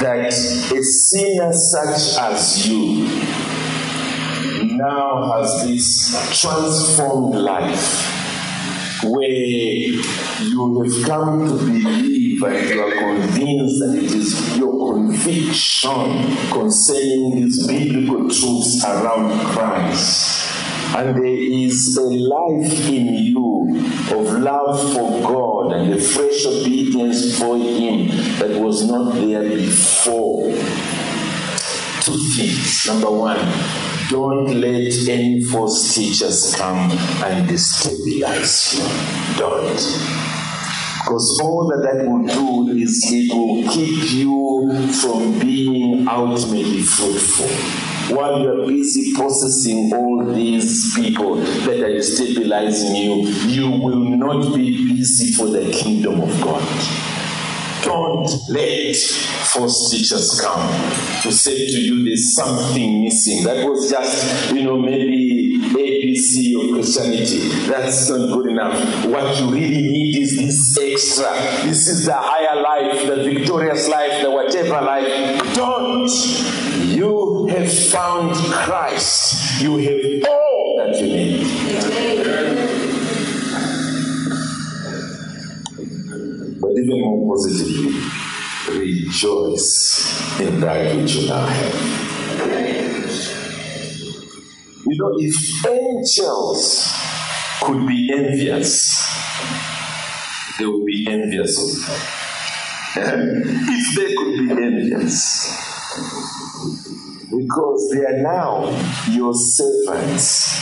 that 0.00 0.32
a 0.32 0.82
sinner 0.82 1.52
such 1.52 2.18
as 2.18 2.66
you 2.66 3.04
now 4.76 5.32
has 5.32 5.64
this 5.64 6.40
transformed 6.40 7.34
life 7.34 8.21
where 9.04 9.28
you 9.28 10.82
have 10.82 11.06
come 11.06 11.46
to 11.46 11.56
believe 11.64 12.42
and 12.42 12.68
you 12.68 12.82
are 12.82 12.92
convinced 12.98 13.78
that 13.80 13.94
it 13.96 14.12
is 14.12 14.56
your 14.58 14.94
conviction 14.94 16.36
concerning 16.50 17.34
these 17.34 17.66
biblical 17.66 18.28
truths 18.28 18.84
around 18.84 19.38
Christ 19.46 20.42
and 20.94 21.16
there 21.16 21.24
is 21.24 21.96
a 21.96 22.02
life 22.02 22.88
in 22.88 23.14
you 23.14 23.80
of 24.10 24.38
love 24.40 24.92
for 24.92 25.22
God 25.22 25.72
and 25.72 25.94
a 25.94 25.98
fresh 25.98 26.44
obedience 26.44 27.38
for 27.38 27.56
Him 27.56 28.08
that 28.38 28.60
was 28.60 28.86
not 28.86 29.14
there 29.14 29.48
before. 29.48 30.52
Two 32.02 32.18
things. 32.36 32.86
Number 32.86 33.10
one, 33.10 33.38
don't 34.12 34.60
let 34.60 35.08
any 35.08 35.42
false 35.42 35.94
teachers 35.94 36.54
come 36.54 36.90
and 37.24 37.48
destabilize 37.48 38.74
you. 38.74 39.38
Don't. 39.38 39.72
Because 40.98 41.40
all 41.42 41.66
that 41.68 41.82
that 41.82 42.06
will 42.06 42.26
do 42.26 42.78
is 42.78 43.02
it 43.10 43.32
will 43.34 43.66
keep 43.72 44.12
you 44.12 44.92
from 45.00 45.38
being 45.40 46.06
ultimately 46.06 46.82
fruitful 46.82 47.92
while 48.14 48.40
you're 48.40 48.66
busy 48.66 49.14
processing 49.14 49.90
all 49.94 50.26
these 50.34 50.94
people 50.94 51.36
that 51.36 51.80
are 51.80 51.94
destabilizing 51.94 53.02
you, 53.02 53.28
you 53.48 53.70
will 53.70 54.00
not 54.00 54.54
be 54.54 54.94
busy 54.94 55.32
for 55.32 55.46
the 55.46 55.70
kingdom 55.72 56.20
of 56.20 56.40
God. 56.42 57.11
Don't 57.82 58.28
let 58.48 58.96
false 58.96 59.90
teachers 59.90 60.40
come 60.40 60.68
to 61.22 61.32
say 61.32 61.56
to 61.66 61.80
you 61.80 62.04
there's 62.04 62.34
something 62.34 63.02
missing. 63.04 63.44
That 63.44 63.68
was 63.68 63.90
just, 63.90 64.52
you 64.54 64.64
know, 64.64 64.78
maybe 64.78 65.58
ABC 65.60 66.54
of 66.62 66.74
Christianity. 66.74 67.48
That's 67.68 68.08
not 68.10 68.28
good 68.28 68.50
enough. 68.50 69.06
What 69.06 69.38
you 69.40 69.50
really 69.50 69.82
need 69.82 70.22
is 70.22 70.36
this 70.36 70.78
extra. 70.78 71.32
This 71.66 71.88
is 71.88 72.06
the 72.06 72.14
higher 72.14 72.60
life, 72.62 73.06
the 73.06 73.24
victorious 73.24 73.88
life, 73.88 74.22
the 74.22 74.30
whatever 74.30 74.80
life. 74.80 75.54
Don't. 75.54 76.10
You 76.92 77.46
have 77.46 77.72
found 77.72 78.34
Christ, 78.34 79.60
you 79.62 79.78
have 79.78 80.28
all 80.28 80.76
that 80.78 81.00
you 81.00 81.06
need. 81.06 81.41
Even 86.82 87.00
more 87.00 87.36
positively, 87.36 87.92
rejoice 88.68 90.40
in 90.40 90.60
that 90.60 90.96
which 90.96 91.14
you 91.16 91.28
now 91.28 91.46
have. 91.46 91.74
You 94.84 94.98
know, 94.98 95.12
if 95.18 95.66
angels 95.66 96.92
could 97.62 97.86
be 97.86 98.10
envious, 98.12 98.98
they 100.58 100.66
would 100.66 100.84
be 100.84 101.06
envious 101.08 101.56
of 101.58 101.68
you. 101.78 101.94
Eh? 102.94 103.08
if 103.74 103.96
they 103.96 104.14
could 104.14 104.36
be 104.36 104.50
envious, 104.50 105.46
because 107.30 107.90
they 107.94 108.04
are 108.04 108.22
now 108.22 108.68
your 109.10 109.32
servants 109.34 110.60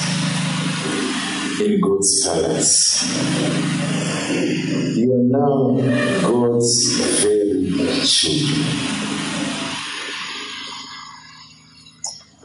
in 1.61 1.81
God's 1.81 2.25
palace. 2.25 3.01
You 5.11 5.17
are 5.17 5.25
now 5.25 5.75
God's 6.23 7.25
very 7.25 7.67
children. 8.07 8.63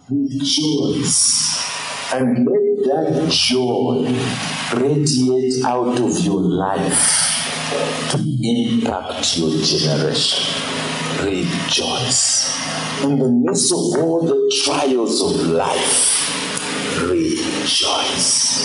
Rejoice 0.09 1.21
and 2.11 2.47
let 2.47 2.77
that 2.87 3.29
joy 3.29 4.09
radiate 4.73 5.63
out 5.63 5.99
of 5.99 6.19
your 6.25 6.41
life 6.41 8.09
to 8.09 8.17
impact 8.17 9.37
your 9.37 9.61
generation. 9.61 10.43
Rejoice. 11.23 12.57
In 13.03 13.19
the 13.19 13.29
midst 13.29 13.71
of 13.71 14.01
all 14.01 14.21
the 14.23 14.51
trials 14.65 15.21
of 15.21 15.49
life, 15.49 17.01
rejoice. 17.03 18.55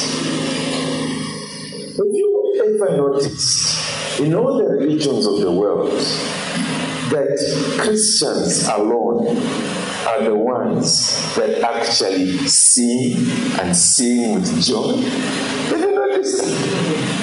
Have 1.98 2.14
you 2.14 2.30
ever 2.64 2.96
noticed 2.96 3.79
in 4.20 4.34
all 4.34 4.58
the 4.58 4.64
religions 4.64 5.26
of 5.26 5.40
the 5.40 5.50
world 5.50 5.90
that 7.10 7.78
Christians 7.80 8.68
alone 8.68 9.26
are 10.06 10.22
the 10.22 10.34
ones 10.34 11.34
that 11.36 11.62
actually 11.62 12.46
sing 12.46 13.16
and 13.58 13.74
sing 13.76 14.34
with 14.34 14.62
joy? 14.62 14.96
Have 15.00 15.80
you 15.80 15.94
noticed 15.94 16.38
that? 16.38 17.20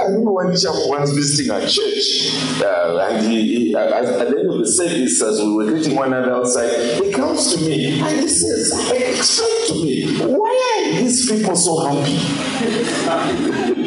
I 0.00 0.06
remember 0.06 0.32
one 0.32 0.56
chap 0.56 0.72
once 0.74 1.10
visiting 1.12 1.50
our 1.52 1.60
church, 1.60 2.30
uh, 2.62 3.08
and 3.10 3.26
he, 3.26 3.68
he 3.68 3.74
at, 3.76 3.92
at 3.92 4.28
the 4.28 4.38
end 4.38 4.50
of 4.50 4.58
the 4.58 4.66
service, 4.66 5.22
as 5.22 5.40
we 5.40 5.54
were 5.54 5.66
greeting 5.66 5.94
one 5.96 6.12
another 6.12 6.32
outside, 6.34 7.02
he 7.02 7.12
comes 7.12 7.54
to 7.54 7.60
me 7.64 8.00
and 8.00 8.20
he 8.20 8.28
says, 8.28 8.72
"Explain 8.90 9.66
to 9.68 9.74
me 9.84 10.04
why 10.26 10.50
are 10.78 11.00
these 11.00 11.30
people 11.30 11.56
so 11.56 11.86
happy? 11.86 13.74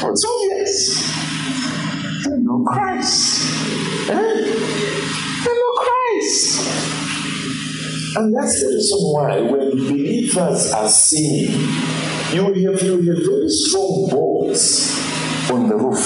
Oh, 0.00 0.10
it's 0.10 0.24
obvious. 0.24 1.02
They 2.24 2.36
know 2.38 2.62
Christ. 2.64 3.42
Eh? 4.10 4.14
They 5.44 5.54
know 5.54 5.72
Christ. 5.76 6.48
And 8.16 8.34
that's 8.34 8.60
the 8.60 8.68
reason 8.74 8.98
why 9.00 9.40
when 9.40 9.70
believers 9.70 10.72
are 10.72 10.88
singing, 10.88 11.50
you 12.32 12.42
have, 12.42 12.56
you 12.56 12.70
have 12.70 12.80
very 12.80 13.48
strong 13.48 14.08
bolts 14.10 15.50
on 15.50 15.68
the 15.68 15.76
roof. 15.76 16.04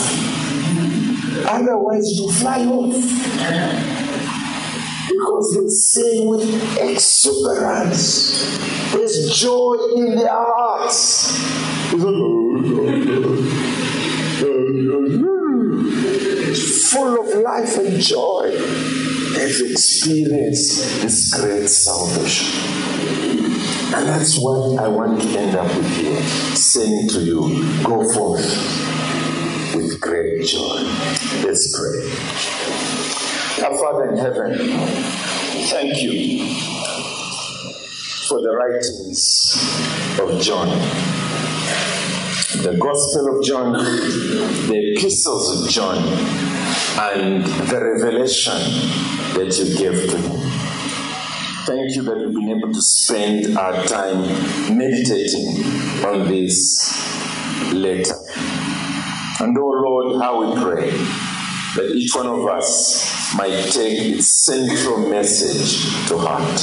Otherwise, 1.46 2.18
you 2.18 2.30
fly 2.32 2.64
off. 2.64 2.94
Because 5.08 5.54
they 5.54 5.68
sing 5.68 6.28
with 6.28 6.78
exuberance. 6.78 8.58
There's 8.92 9.38
joy 9.38 9.76
in 9.96 10.16
their 10.16 10.28
hearts. 10.30 11.32
Full 16.92 17.20
of 17.20 17.42
life 17.42 17.78
and 17.78 17.98
joy. 18.00 18.50
They've 18.50 19.70
experienced 19.70 21.00
this 21.00 21.32
great 21.40 21.66
salvation. 21.66 22.60
And 23.94 24.06
that's 24.06 24.38
what 24.38 24.78
I 24.78 24.88
want 24.88 25.22
to 25.22 25.28
end 25.28 25.56
up 25.56 25.74
with 25.74 25.96
here, 25.96 26.22
saying 26.54 27.08
to 27.10 27.20
you, 27.20 27.82
go 27.82 28.04
forth 28.12 28.44
with 29.74 29.98
great 30.00 30.44
joy. 30.44 30.82
Let's 31.42 31.74
pray. 31.74 32.10
Our 33.64 33.78
Father 33.78 34.10
in 34.10 34.18
heaven, 34.18 34.54
thank 35.68 36.02
you 36.02 36.44
for 38.28 38.40
the 38.42 38.50
writings 38.54 39.56
of 40.20 40.40
John. 40.42 40.68
The 42.62 42.76
Gospel 42.78 43.38
of 43.38 43.44
John, 43.44 43.72
the 43.72 44.94
epistles 44.94 45.64
of 45.64 45.70
John, 45.70 46.61
and 46.98 47.44
the 47.44 47.80
revelation 47.80 48.58
that 49.34 49.58
you 49.58 49.78
gave 49.78 50.10
to 50.10 50.18
me. 50.18 50.62
Thank 51.64 51.94
you 51.94 52.02
that 52.02 52.18
we've 52.18 52.34
been 52.34 52.50
able 52.50 52.72
to 52.72 52.82
spend 52.82 53.56
our 53.56 53.84
time 53.84 54.22
meditating 54.76 55.64
on 56.04 56.28
this 56.28 56.92
letter. 57.72 58.16
And 59.40 59.56
oh 59.56 59.70
Lord, 59.70 60.22
how 60.22 60.44
we 60.44 60.60
pray 60.60 60.90
that 60.90 61.92
each 61.94 62.14
one 62.14 62.26
of 62.26 62.46
us 62.46 63.34
might 63.36 63.70
take 63.70 63.98
its 63.98 64.28
central 64.28 65.08
message 65.08 66.08
to 66.08 66.18
heart. 66.18 66.58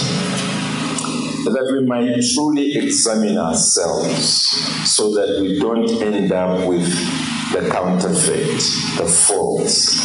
That 1.45 1.69
we 1.71 1.85
might 1.85 2.21
truly 2.33 2.77
examine 2.77 3.37
ourselves 3.37 4.13
so 4.85 5.11
that 5.15 5.41
we 5.41 5.57
don't 5.57 5.89
end 6.03 6.31
up 6.31 6.67
with 6.67 6.85
the 7.51 7.69
counterfeit, 7.71 8.61
the 8.97 9.05
false, 9.05 9.97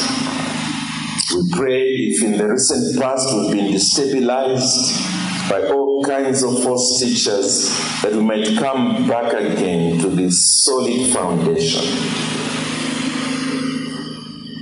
we 1.34 1.50
pray 1.50 1.82
if 1.82 2.22
in 2.22 2.38
the 2.38 2.48
recent 2.48 3.00
past 3.00 3.34
we've 3.34 3.50
been 3.52 3.72
destabilized 3.72 5.50
by 5.50 5.66
all 5.66 6.04
kinds 6.04 6.42
of 6.44 6.62
false 6.62 7.00
teachers, 7.00 7.68
that 8.02 8.12
we 8.12 8.20
might 8.20 8.56
come 8.56 9.08
back 9.08 9.32
again 9.32 9.98
to 9.98 10.08
this 10.08 10.62
solid 10.64 11.10
foundation. 11.12 11.84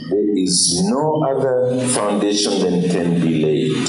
There 0.08 0.38
is 0.38 0.82
no 0.84 1.22
other 1.24 1.86
foundation 1.88 2.52
that 2.60 2.90
can 2.90 3.20
be 3.20 3.44
laid 3.44 3.86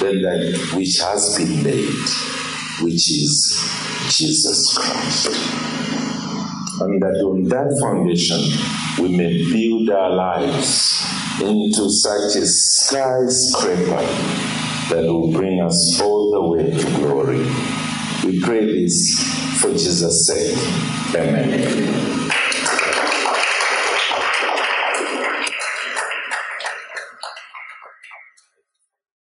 than 0.00 0.22
that 0.22 0.72
which 0.74 0.98
has 1.00 1.36
been 1.36 1.64
laid, 1.64 2.08
which 2.82 3.10
is 3.10 3.62
Jesus 4.08 4.76
Christ. 4.76 5.77
And 6.80 7.02
that 7.02 7.20
on 7.24 7.44
that 7.48 7.76
foundation 7.80 8.38
we 9.02 9.16
may 9.16 9.50
build 9.50 9.90
our 9.90 10.10
lives 10.10 11.04
into 11.40 11.90
such 11.90 12.36
a 12.36 12.46
skyscraper 12.46 14.02
that 14.90 15.04
will 15.04 15.32
bring 15.32 15.60
us 15.60 16.00
all 16.00 16.30
the 16.30 16.42
way 16.42 16.70
to 16.70 16.86
glory. 16.96 17.38
We 18.24 18.40
pray 18.40 18.64
this 18.64 19.60
for 19.60 19.70
Jesus' 19.70 20.26
sake. 20.26 20.56
Amen. 21.14 22.27